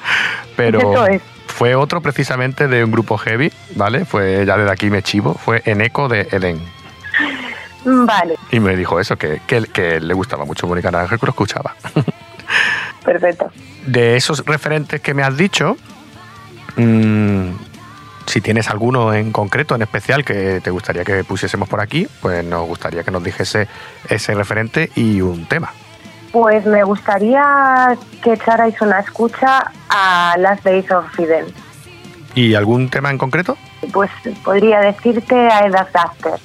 Pero 0.56 0.78
Eso 0.80 1.06
es. 1.06 1.22
Fue 1.58 1.74
otro 1.74 2.00
precisamente 2.00 2.68
de 2.68 2.84
un 2.84 2.92
grupo 2.92 3.18
heavy, 3.18 3.52
¿vale? 3.74 4.04
Fue 4.04 4.46
ya 4.46 4.56
desde 4.56 4.70
aquí 4.70 4.90
me 4.90 5.02
chivo, 5.02 5.34
fue 5.34 5.60
Eneco 5.64 6.08
de 6.08 6.28
Eden. 6.30 6.60
Vale, 7.84 8.36
Y 8.52 8.60
me 8.60 8.76
dijo 8.76 9.00
eso, 9.00 9.16
que, 9.16 9.40
que, 9.44 9.62
que 9.62 9.98
le 9.98 10.14
gustaba 10.14 10.44
mucho 10.44 10.68
Mónica 10.68 10.92
Naranjo 10.92 11.18
que 11.18 11.26
lo 11.26 11.30
escuchaba. 11.30 11.74
perfecto. 13.04 13.50
De 13.86 14.14
esos 14.14 14.44
referentes 14.46 15.00
que 15.00 15.14
me 15.14 15.24
has 15.24 15.36
dicho, 15.36 15.76
mm, 16.76 17.50
si 18.26 18.40
tienes 18.40 18.70
alguno 18.70 19.12
en 19.12 19.32
concreto, 19.32 19.74
en 19.74 19.82
especial, 19.82 20.24
que 20.24 20.60
te 20.62 20.70
gustaría 20.70 21.04
que 21.04 21.24
pusiésemos 21.24 21.68
por 21.68 21.80
aquí, 21.80 22.06
pues 22.22 22.44
nos 22.44 22.68
gustaría 22.68 23.02
que 23.02 23.10
nos 23.10 23.24
dijese 23.24 23.66
ese 24.08 24.32
referente 24.34 24.92
y 24.94 25.22
un 25.22 25.46
tema. 25.46 25.72
Pues 26.32 26.66
me 26.66 26.82
gustaría 26.84 27.96
que 28.22 28.34
echarais 28.34 28.80
una 28.80 29.00
escucha 29.00 29.72
a 29.88 30.36
Last 30.38 30.64
Days 30.64 30.90
of 30.90 31.10
Fidel. 31.14 31.52
¿Y 32.34 32.54
algún 32.54 32.88
tema 32.90 33.10
en 33.10 33.18
concreto? 33.18 33.56
Pues 33.92 34.10
podría 34.44 34.80
decirte 34.80 35.34
a 35.34 35.66
Ed 35.66 35.72
Duster. 35.72 36.40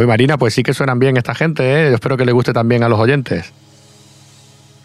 Uy, 0.00 0.06
Marina, 0.06 0.38
pues 0.38 0.54
sí 0.54 0.62
que 0.62 0.72
suenan 0.72 0.98
bien 0.98 1.18
esta 1.18 1.34
gente, 1.34 1.62
¿eh? 1.62 1.90
Yo 1.90 1.94
espero 1.96 2.16
que 2.16 2.24
le 2.24 2.32
guste 2.32 2.54
también 2.54 2.82
a 2.82 2.88
los 2.88 2.98
oyentes. 2.98 3.52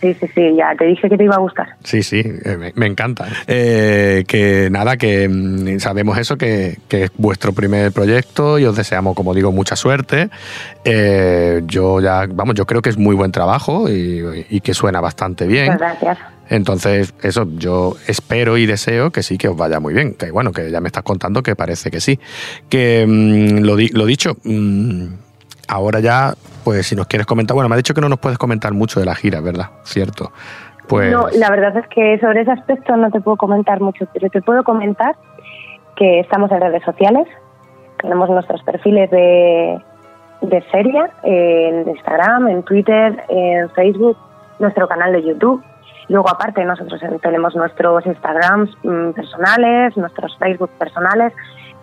Sí, 0.01 0.13
sí, 0.20 0.28
sí, 0.36 0.55
ya 0.57 0.76
te 0.78 0.84
dije 0.84 1.07
que 1.07 1.16
te 1.16 1.24
iba 1.24 1.36
a 1.36 1.39
gustar. 1.39 1.70
Sí, 1.86 2.03
sí, 2.03 2.20
eh, 2.20 2.57
me, 2.57 2.74
me 2.76 2.86
encanta. 2.86 3.26
Eh, 3.47 4.26
que 4.28 4.68
nada, 4.70 4.97
que 4.97 5.30
mm, 5.30 5.80
sabemos 5.80 6.18
eso, 6.18 6.38
que, 6.38 6.80
que 6.89 7.05
es 7.05 7.11
vuestro 7.18 7.53
primer 7.53 7.93
proyecto 7.93 8.59
y 8.59 8.66
os 8.66 8.76
deseamos, 8.76 9.16
como 9.16 9.34
digo, 9.34 9.53
mucha 9.53 9.78
suerte. 9.78 10.30
Eh, 10.84 11.61
yo 11.66 12.01
ya, 12.01 12.26
vamos, 12.28 12.55
yo 12.55 12.66
creo 12.66 12.82
que 12.82 12.89
es 12.89 12.97
muy 12.97 13.16
buen 13.16 13.32
trabajo 13.32 13.89
y, 13.89 14.45
y 14.49 14.59
que 14.59 14.74
suena 14.74 14.99
bastante 14.99 15.47
bien. 15.47 15.72
Muchas 15.72 15.80
gracias. 16.01 16.34
Entonces, 16.50 17.14
eso, 17.24 17.48
yo 17.58 17.96
espero 18.08 18.58
y 18.58 18.66
deseo 18.66 19.12
que 19.12 19.24
sí 19.24 19.38
que 19.38 19.48
os 19.48 19.58
vaya 19.58 19.80
muy 19.80 19.93
bien. 19.93 20.14
Que 20.14 20.32
bueno, 20.32 20.52
que 20.52 20.70
ya 20.72 20.80
me 20.82 20.88
estás 20.88 21.04
contando 21.04 21.41
que 21.43 21.56
parece 21.56 21.89
que 21.91 22.00
sí. 22.00 22.20
Que 22.70 23.06
mm, 23.08 23.64
lo, 23.66 23.76
di- 23.76 23.89
lo 23.89 24.06
dicho, 24.06 24.34
mm, 24.43 25.06
ahora 25.68 26.00
ya, 26.00 26.34
pues 26.64 26.88
si 26.88 26.96
nos 26.96 27.08
quieres 27.08 27.26
comentar, 27.26 27.56
bueno, 27.56 27.70
me 27.70 27.76
ha 27.76 27.78
dicho 27.78 27.93
que 27.93 28.02
no 28.02 28.10
nos 28.10 28.20
puedes 28.20 28.38
comentar 28.38 28.74
mucho 28.74 29.00
de 29.00 29.06
la 29.06 29.16
gira, 29.16 29.41
¿verdad? 29.41 29.70
Cierto. 29.84 30.32
Pues 30.88 31.12
No, 31.12 31.28
la 31.30 31.50
verdad 31.50 31.76
es 31.78 31.88
que 31.88 32.20
sobre 32.20 32.41
ese 32.41 32.52
aspecto 32.52 32.96
no 32.96 33.10
te 33.10 33.20
puedo 33.22 33.38
comentar 33.38 33.82
mucho, 33.82 34.06
pero 34.14 34.30
te 34.30 34.41
puedo 34.43 34.64
comentar 34.64 35.16
que 35.96 36.20
estamos 36.20 36.52
en 36.52 36.62
redes 36.62 36.84
sociales, 36.84 37.26
tenemos 38.00 38.30
nuestros 38.30 38.62
perfiles 38.64 39.10
de, 39.10 39.80
de 40.41 40.62
Feria, 40.72 41.10
en 41.24 41.89
Instagram, 41.89 42.50
en 42.50 42.62
Twitter, 42.64 43.24
en 43.30 43.70
Facebook, 43.72 44.16
nuestro 44.60 44.88
canal 44.88 45.14
de 45.14 45.24
YouTube. 45.24 45.64
Luego, 46.10 46.30
aparte, 46.30 46.64
nosotros 46.64 47.01
tenemos 47.22 47.56
nuestros 47.56 48.06
Instagrams 48.06 48.70
mm, 48.84 49.12
personales, 49.12 49.97
nuestros 49.97 50.38
Facebook 50.38 50.70
personales, 50.78 51.34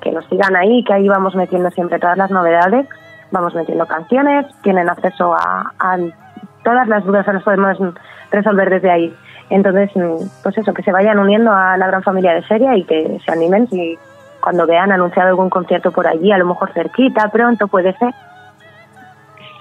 que 0.00 0.12
nos 0.12 0.24
sigan 0.26 0.54
ahí, 0.56 0.84
que 0.84 0.94
ahí 0.94 1.08
vamos 1.08 1.34
metiendo 1.34 1.70
siempre 1.70 1.98
todas 1.98 2.18
las 2.18 2.30
novedades, 2.30 2.88
vamos 3.30 3.54
metiendo 3.54 3.86
canciones, 3.86 4.46
tienen 4.62 4.88
acceso 4.88 5.34
a, 5.34 5.72
a 5.78 5.98
todas 6.64 6.88
las 6.88 7.04
dudas, 7.04 7.26
las 7.26 7.42
podemos 7.42 7.76
resolver 8.30 8.70
desde 8.70 8.90
ahí. 8.90 9.16
Entonces, 9.50 9.90
mm, 9.94 10.42
pues 10.42 10.56
eso, 10.58 10.72
que 10.72 10.82
se 10.82 10.92
vayan 10.92 11.18
uniendo 11.18 11.52
a 11.52 11.76
la 11.76 11.86
gran 11.86 12.02
familia 12.02 12.34
de 12.34 12.42
Feria 12.42 12.76
y 12.76 12.84
que 12.84 13.18
se 13.24 13.32
animen 13.32 13.68
si 13.68 13.98
cuando 14.40 14.66
vean 14.66 14.90
anunciado 14.92 15.28
algún 15.28 15.50
concierto 15.50 15.92
por 15.92 16.06
allí, 16.06 16.32
a 16.32 16.38
lo 16.38 16.46
mejor 16.46 16.72
cerquita, 16.72 17.28
pronto 17.28 17.68
puede 17.68 17.96
ser, 17.98 18.12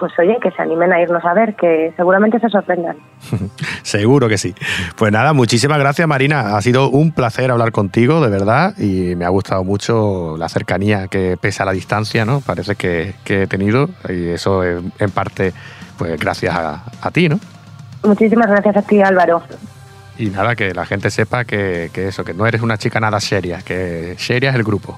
pues 0.02 0.18
oye, 0.18 0.36
que 0.42 0.50
se 0.50 0.64
animen 0.64 0.92
a 0.92 1.00
irnos 1.00 1.24
a 1.24 1.32
ver, 1.36 1.56
que 1.56 1.94
seguramente 1.96 2.40
se 2.40 2.50
sorprendan. 2.50 2.98
Seguro 3.84 4.28
que 4.28 4.40
sí. 4.40 4.56
Pues 4.98 5.12
nada, 5.12 5.32
muchísimas 5.32 5.78
gracias 5.78 6.08
Marina. 6.08 6.58
Ha 6.58 6.62
sido 6.64 6.90
un 6.90 7.12
placer 7.12 7.52
hablar 7.52 7.72
contigo, 7.72 8.20
de 8.20 8.32
verdad, 8.32 8.76
y 8.80 9.16
me 9.16 9.26
ha 9.26 9.30
gustado 9.30 9.64
mucho 9.64 10.38
la 10.40 10.50
cercanía 10.50 11.08
que 11.08 11.38
pese 11.40 11.62
a 11.62 11.68
la 11.68 11.72
distancia, 11.72 12.26
¿no? 12.26 12.42
Parece 12.42 12.74
que, 12.74 13.14
que 13.24 13.44
he 13.44 13.48
tenido, 13.48 13.90
y 14.10 14.30
eso 14.30 14.64
es 14.64 14.82
en 14.98 15.12
parte, 15.12 15.54
pues 16.00 16.20
gracias 16.20 16.56
a, 16.56 16.84
a 17.00 17.12
ti, 17.12 17.30
¿no? 17.30 17.40
Muchísimas 18.04 18.48
gracias 18.48 18.78
a 18.78 18.82
ti, 18.82 19.04
Álvaro. 19.04 19.44
Y 20.18 20.32
nada, 20.32 20.56
que 20.56 20.74
la 20.74 20.88
gente 20.88 21.12
sepa 21.12 21.46
que, 21.46 21.92
que 21.94 22.08
eso, 22.08 22.24
que 22.24 22.34
no 22.34 22.48
eres 22.48 22.64
una 22.64 22.80
chica 22.80 23.00
nada 23.00 23.20
seria, 23.20 23.60
que 23.62 24.16
seria 24.18 24.50
es 24.50 24.56
el 24.56 24.64
grupo. 24.64 24.98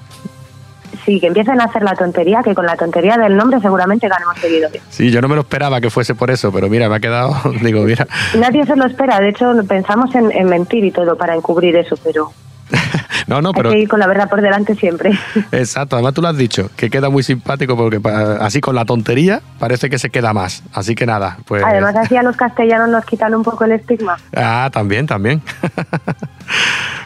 Sí, 1.04 1.20
que 1.20 1.26
empiecen 1.26 1.60
a 1.60 1.64
hacer 1.64 1.82
la 1.82 1.94
tontería, 1.94 2.42
que 2.42 2.54
con 2.54 2.64
la 2.66 2.76
tontería 2.76 3.16
del 3.16 3.36
nombre 3.36 3.60
seguramente 3.60 4.08
ganemos 4.08 4.38
seguidores. 4.38 4.82
Sí, 4.88 5.10
yo 5.10 5.20
no 5.20 5.28
me 5.28 5.34
lo 5.34 5.42
esperaba 5.42 5.80
que 5.80 5.90
fuese 5.90 6.14
por 6.14 6.30
eso, 6.30 6.50
pero 6.50 6.68
mira, 6.68 6.88
me 6.88 6.96
ha 6.96 7.00
quedado, 7.00 7.34
digo, 7.62 7.82
mira, 7.82 8.06
Nadie 8.38 8.64
se 8.64 8.76
lo 8.76 8.86
espera, 8.86 9.20
de 9.20 9.28
hecho 9.30 9.52
pensamos 9.68 10.14
en, 10.14 10.32
en 10.32 10.48
mentir 10.48 10.84
y 10.84 10.90
todo 10.90 11.16
para 11.16 11.34
encubrir 11.34 11.76
eso, 11.76 11.96
pero 12.02 12.32
no, 13.26 13.42
no, 13.42 13.50
hay 13.50 13.54
pero 13.54 13.70
que 13.70 13.78
ir 13.80 13.88
con 13.88 14.00
la 14.00 14.06
verdad 14.06 14.28
por 14.28 14.40
delante 14.40 14.74
siempre. 14.74 15.12
exacto, 15.52 15.96
además 15.96 16.14
tú 16.14 16.22
lo 16.22 16.28
has 16.28 16.36
dicho, 16.36 16.70
que 16.76 16.90
queda 16.90 17.10
muy 17.10 17.22
simpático 17.22 17.76
porque 17.76 18.00
así 18.40 18.60
con 18.60 18.74
la 18.74 18.84
tontería 18.84 19.42
parece 19.58 19.90
que 19.90 19.98
se 19.98 20.10
queda 20.10 20.32
más. 20.32 20.62
Así 20.72 20.94
que 20.94 21.06
nada, 21.06 21.38
pues... 21.46 21.62
Además 21.64 21.96
así 21.96 22.16
a 22.16 22.22
los 22.24 22.36
castellanos 22.36 22.88
nos 22.88 23.04
quitan 23.04 23.34
un 23.34 23.42
poco 23.42 23.64
el 23.64 23.72
estigma. 23.72 24.16
Ah, 24.34 24.70
también, 24.72 25.06
también. 25.06 25.42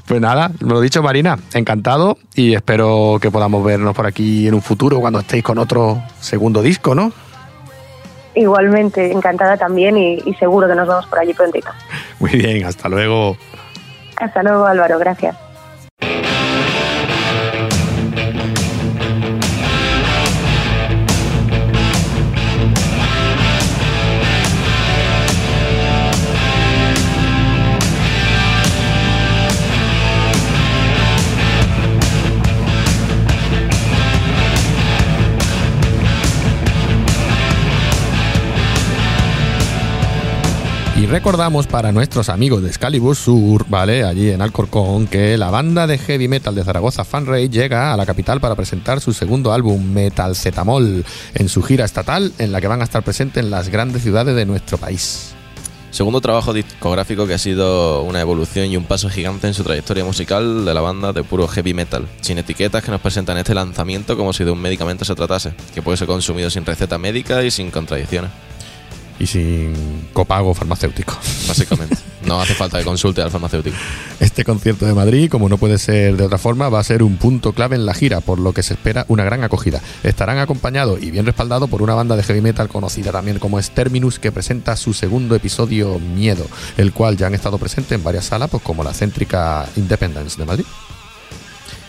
pues 0.07 0.21
nada, 0.21 0.51
lo 0.61 0.81
dicho, 0.81 1.03
Marina, 1.03 1.39
encantado 1.55 2.19
y 2.35 2.55
espero 2.55 3.19
que 3.21 3.31
podamos 3.31 3.65
vernos 3.65 3.95
por 3.95 4.07
aquí 4.07 4.47
en 4.49 4.55
un 4.55 4.63
futuro 4.63 5.01
cuando 5.01 5.21
estéis 5.21 5.45
con 5.45 5.59
otro 5.59 6.03
segundo 6.21 6.63
disco, 6.63 6.95
¿no? 6.95 7.13
Igualmente, 8.35 9.11
encantada 9.11 9.57
también 9.57 9.97
y, 9.97 10.15
y 10.25 10.35
seguro 10.35 10.69
que 10.69 10.75
nos 10.75 10.87
vemos 10.87 11.07
por 11.07 11.19
allí 11.19 11.35
prontito. 11.35 11.71
Muy 12.21 12.31
bien, 12.31 12.65
hasta 12.65 12.89
luego. 12.89 13.37
Hasta 14.17 14.43
luego, 14.43 14.67
Álvaro, 14.67 14.99
gracias. 14.99 15.48
Recordamos 41.09 41.67
para 41.67 41.91
nuestros 41.91 42.29
amigos 42.29 42.63
de 42.63 42.69
Excalibur 42.69 43.17
Sur, 43.17 43.65
¿vale? 43.69 44.05
Allí 44.05 44.31
en 44.31 44.43
Alcorcón, 44.43 45.07
que 45.07 45.39
la 45.39 45.51
banda 45.51 45.87
de 45.87 45.97
heavy 45.97 46.29
metal 46.29 46.55
de 46.55 46.63
Zaragoza, 46.63 47.03
Fanray, 47.03 47.49
llega 47.49 47.95
a 47.95 47.97
la 47.97 48.05
capital 48.05 48.41
para 48.41 48.55
presentar 48.55 49.01
su 49.01 49.15
segundo 49.15 49.53
álbum, 49.53 49.83
Metal 49.91 50.37
Zetamol, 50.37 51.05
en 51.35 51.49
su 51.49 51.63
gira 51.63 51.87
estatal, 51.87 52.33
en 52.39 52.53
la 52.53 52.61
que 52.61 52.67
van 52.67 52.83
a 52.83 52.85
estar 52.85 53.03
presentes 53.03 53.43
en 53.43 53.51
las 53.51 53.71
grandes 53.71 54.03
ciudades 54.03 54.37
de 54.37 54.45
nuestro 54.45 54.77
país. 54.77 55.33
Segundo 55.91 56.21
trabajo 56.21 56.53
discográfico 56.53 57.27
que 57.27 57.33
ha 57.33 57.39
sido 57.39 58.03
una 58.03 58.21
evolución 58.21 58.67
y 58.67 58.77
un 58.77 58.85
paso 58.85 59.09
gigante 59.09 59.47
en 59.47 59.55
su 59.55 59.65
trayectoria 59.65 60.05
musical 60.05 60.67
de 60.67 60.75
la 60.75 60.83
banda 60.83 61.15
de 61.15 61.25
puro 61.25 61.49
heavy 61.49 61.73
metal, 61.73 62.07
sin 62.21 62.37
etiquetas 62.37 62.85
que 62.85 62.91
nos 62.91 63.01
presentan 63.01 63.39
este 63.39 63.55
lanzamiento 63.55 64.15
como 64.15 64.35
si 64.35 64.45
de 64.45 64.51
un 64.51 64.61
medicamento 64.61 65.07
se 65.07 65.15
tratase, 65.15 65.55
que 65.75 65.81
puede 65.81 65.97
ser 65.97 66.07
consumido 66.07 66.51
sin 66.51 66.67
receta 66.67 66.99
médica 66.99 67.43
y 67.43 67.51
sin 67.51 67.71
contradicciones, 67.71 68.31
Y 69.19 69.27
sin 69.27 70.09
copago 70.13 70.55
farmacéutico. 70.55 71.19
básicamente. 71.49 71.97
No 72.25 72.41
hace 72.41 72.55
falta 72.55 72.79
que 72.79 72.85
consulte 72.85 73.23
al 73.23 73.31
farmacéutico. 73.31 73.77
Este 74.21 74.45
concierto 74.45 74.85
de 74.85 74.95
Madrid, 74.95 75.31
como 75.31 75.49
no 75.49 75.57
puede 75.57 75.79
ser 75.79 76.17
de 76.17 76.25
otra 76.25 76.39
forma, 76.39 76.69
va 76.69 76.81
a 76.81 76.85
ser 76.85 77.03
un 77.03 77.17
punto 77.17 77.53
clave 77.53 77.77
en 77.77 77.87
la 77.87 77.95
gira, 77.95 78.21
por 78.21 78.39
lo 78.39 78.53
que 78.53 78.63
se 78.63 78.75
espera 78.75 79.07
una 79.09 79.25
gran 79.25 79.45
acogida. 79.45 79.81
Estarán 80.03 80.39
acompañados 80.39 81.03
y 81.03 81.11
bien 81.11 81.27
respaldados 81.27 81.71
por 81.71 81.83
una 81.83 81.95
banda 81.95 82.17
de 82.17 82.23
heavy 82.23 82.41
metal 82.41 82.69
conocida 82.69 83.13
también 83.13 83.39
como 83.39 83.59
Exterminus, 83.59 84.19
que 84.19 84.33
presenta 84.33 84.77
su 84.77 84.93
segundo 84.93 85.35
episodio 85.35 85.99
Miedo, 85.99 86.47
el 86.77 86.93
cual 86.93 87.17
ya 87.17 87.29
han 87.29 87.35
estado 87.35 87.59
presentes 87.59 87.93
en 87.93 88.05
varias 88.05 88.27
salas, 88.27 88.51
pues 88.51 88.63
como 88.63 88.85
la 88.85 88.93
céntrica 88.93 89.67
Independence 89.77 90.37
de 90.39 90.45
Madrid. 90.45 90.67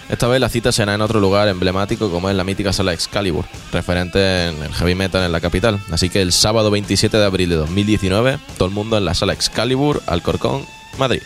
Esta 0.09 0.27
vez 0.27 0.41
la 0.41 0.49
cita 0.49 0.71
será 0.71 0.95
en 0.95 1.01
otro 1.01 1.19
lugar 1.19 1.47
emblemático 1.47 2.09
como 2.09 2.29
es 2.29 2.35
la 2.35 2.43
mítica 2.43 2.73
sala 2.73 2.93
Excalibur, 2.93 3.45
referente 3.71 4.47
en 4.47 4.63
el 4.63 4.73
heavy 4.73 4.95
metal 4.95 5.23
en 5.23 5.31
la 5.31 5.39
capital. 5.39 5.79
Así 5.91 6.09
que 6.09 6.21
el 6.21 6.31
sábado 6.33 6.71
27 6.71 7.15
de 7.17 7.25
abril 7.25 7.49
de 7.49 7.55
2019, 7.57 8.39
todo 8.57 8.67
el 8.67 8.73
mundo 8.73 8.97
en 8.97 9.05
la 9.05 9.13
sala 9.13 9.33
Excalibur, 9.33 10.01
Alcorcón, 10.07 10.65
Madrid. 10.97 11.21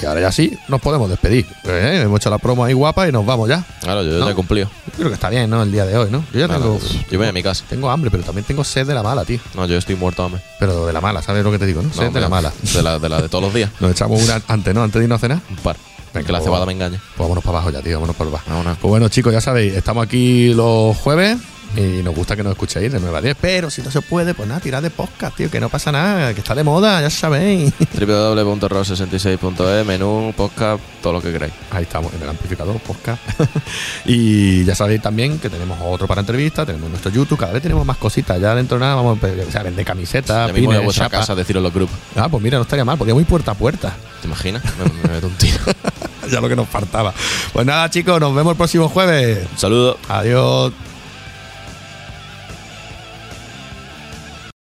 Y 0.00 0.06
ahora 0.06 0.22
ya 0.22 0.32
sí, 0.32 0.58
nos 0.68 0.80
podemos 0.80 1.10
despedir. 1.10 1.46
Eh, 1.64 2.00
Hemos 2.04 2.18
hecho 2.20 2.30
la 2.30 2.38
promo 2.38 2.64
ahí 2.64 2.72
guapa 2.72 3.06
y 3.06 3.12
nos 3.12 3.26
vamos 3.26 3.50
ya. 3.50 3.62
Claro, 3.82 4.02
yo 4.02 4.12
No. 4.18 4.24
ya 4.24 4.32
he 4.32 4.34
cumplido. 4.34 4.68
Yo 4.86 4.92
creo 4.96 5.08
que 5.08 5.14
está 5.14 5.28
bien, 5.28 5.50
¿no? 5.50 5.62
El 5.62 5.70
día 5.70 5.84
de 5.84 5.96
hoy, 5.98 6.10
¿no? 6.10 6.24
Yo 6.32 6.40
ya 6.40 6.48
tengo, 6.48 6.80
yo 7.10 7.18
voy 7.18 7.28
a 7.28 7.32
mi 7.32 7.42
casa. 7.42 7.64
tengo 7.68 7.90
hambre, 7.90 8.10
pero 8.10 8.24
también 8.24 8.46
tengo 8.46 8.64
sed 8.64 8.86
de 8.86 8.94
la 8.94 9.02
mala, 9.02 9.26
tío. 9.26 9.38
No, 9.54 9.66
yo 9.66 9.76
estoy 9.76 9.94
muerto, 9.94 10.24
hombre. 10.24 10.40
Pero 10.58 10.86
de 10.86 10.92
la 10.94 11.02
mala, 11.02 11.20
¿sabes 11.20 11.44
lo 11.44 11.52
que 11.52 11.58
te 11.58 11.66
digo, 11.66 11.82
no? 11.82 11.88
No, 11.88 11.94
sed 11.94 12.10
de 12.10 12.20
la 12.20 12.30
mala. 12.30 12.50
De 12.72 12.82
la 12.82 12.98
de, 12.98 13.08
la 13.10 13.20
de 13.20 13.28
todos 13.28 13.44
los 13.44 13.52
días. 13.54 13.70
Nos 13.80 13.90
echamos 13.90 14.22
una 14.22 14.40
antes, 14.48 14.74
¿no? 14.74 14.82
Antes 14.82 14.98
de 14.98 15.04
irnos 15.04 15.16
a 15.16 15.20
cenar. 15.20 15.40
Un 15.50 15.56
par. 15.56 15.76
Que 16.12 16.20
la 16.32 16.38
pues- 16.38 16.44
cebada 16.44 16.66
me 16.66 16.72
engañe. 16.72 16.98
Pues 16.98 17.18
vámonos 17.18 17.42
para 17.44 17.58
abajo 17.58 17.70
ya, 17.70 17.80
tío, 17.82 17.94
vámonos 17.94 18.16
para 18.16 18.28
abajo. 18.30 18.44
Vámonos. 18.48 18.78
Pues 18.78 18.88
bueno, 18.90 19.08
chicos, 19.08 19.32
ya 19.32 19.40
sabéis, 19.40 19.74
estamos 19.74 20.04
aquí 20.04 20.52
los 20.54 20.96
jueves 20.98 21.38
y 21.76 22.02
nos 22.02 22.14
gusta 22.14 22.36
que 22.36 22.42
nos 22.42 22.52
escuchéis 22.52 22.92
de 22.92 23.00
9 23.00 23.18
a 23.18 23.20
10, 23.20 23.36
pero 23.40 23.70
si 23.70 23.82
no 23.82 23.90
se 23.90 24.00
puede, 24.02 24.34
pues 24.34 24.48
nada, 24.48 24.60
tirad 24.60 24.82
de 24.82 24.90
podcast, 24.90 25.36
tío, 25.36 25.50
que 25.50 25.60
no 25.60 25.68
pasa 25.68 25.90
nada, 25.92 26.34
que 26.34 26.40
está 26.40 26.54
de 26.54 26.62
moda, 26.62 27.00
ya 27.00 27.10
sabéis. 27.10 27.72
www.rock66.es, 27.98 29.86
menú, 29.86 30.32
podcast, 30.36 30.82
todo 31.02 31.14
lo 31.14 31.22
que 31.22 31.32
queráis. 31.32 31.52
Ahí 31.70 31.84
estamos, 31.84 32.12
en 32.14 32.22
el 32.22 32.28
amplificador, 32.28 32.78
podcast. 32.80 33.22
y 34.04 34.64
ya 34.64 34.74
sabéis 34.74 35.00
también 35.02 35.38
que 35.38 35.48
tenemos 35.48 35.78
otro 35.82 36.06
para 36.06 36.20
entrevistas, 36.20 36.66
tenemos 36.66 36.90
nuestro 36.90 37.10
YouTube, 37.10 37.38
cada 37.38 37.52
vez 37.52 37.62
tenemos 37.62 37.86
más 37.86 37.96
cositas, 37.96 38.40
ya 38.40 38.54
dentro 38.54 38.78
de 38.78 38.80
nada 38.84 38.94
vamos 38.96 39.18
a 39.22 39.26
o 39.26 39.50
sea, 39.50 39.62
vender 39.62 39.84
camisetas, 39.84 40.48
Ya 40.48 40.52
mismo 40.52 40.68
voy 40.68 40.76
a 40.76 40.78
pines, 40.78 40.84
vuestra 40.84 41.06
chapas. 41.06 41.20
casa 41.20 41.34
deciros 41.34 41.62
los 41.62 41.72
grupos. 41.72 41.96
Ah, 42.16 42.28
pues 42.28 42.42
mira, 42.42 42.58
no 42.58 42.62
estaría 42.62 42.84
mal, 42.84 42.98
podríamos 42.98 43.22
ir 43.22 43.28
puerta 43.28 43.52
a 43.52 43.54
puerta. 43.54 43.94
¿Te 44.20 44.26
imaginas? 44.26 44.62
Me, 44.78 45.08
me 45.08 45.14
meto 45.14 45.26
un 45.26 45.34
tiro. 45.34 45.58
ya 46.30 46.40
lo 46.40 46.48
que 46.48 46.56
nos 46.56 46.68
faltaba. 46.68 47.12
Pues 47.52 47.66
nada, 47.66 47.88
chicos, 47.90 48.20
nos 48.20 48.34
vemos 48.34 48.52
el 48.52 48.56
próximo 48.56 48.88
jueves. 48.88 49.46
Un 49.52 49.58
saludo. 49.58 49.98
Adiós. 50.08 50.72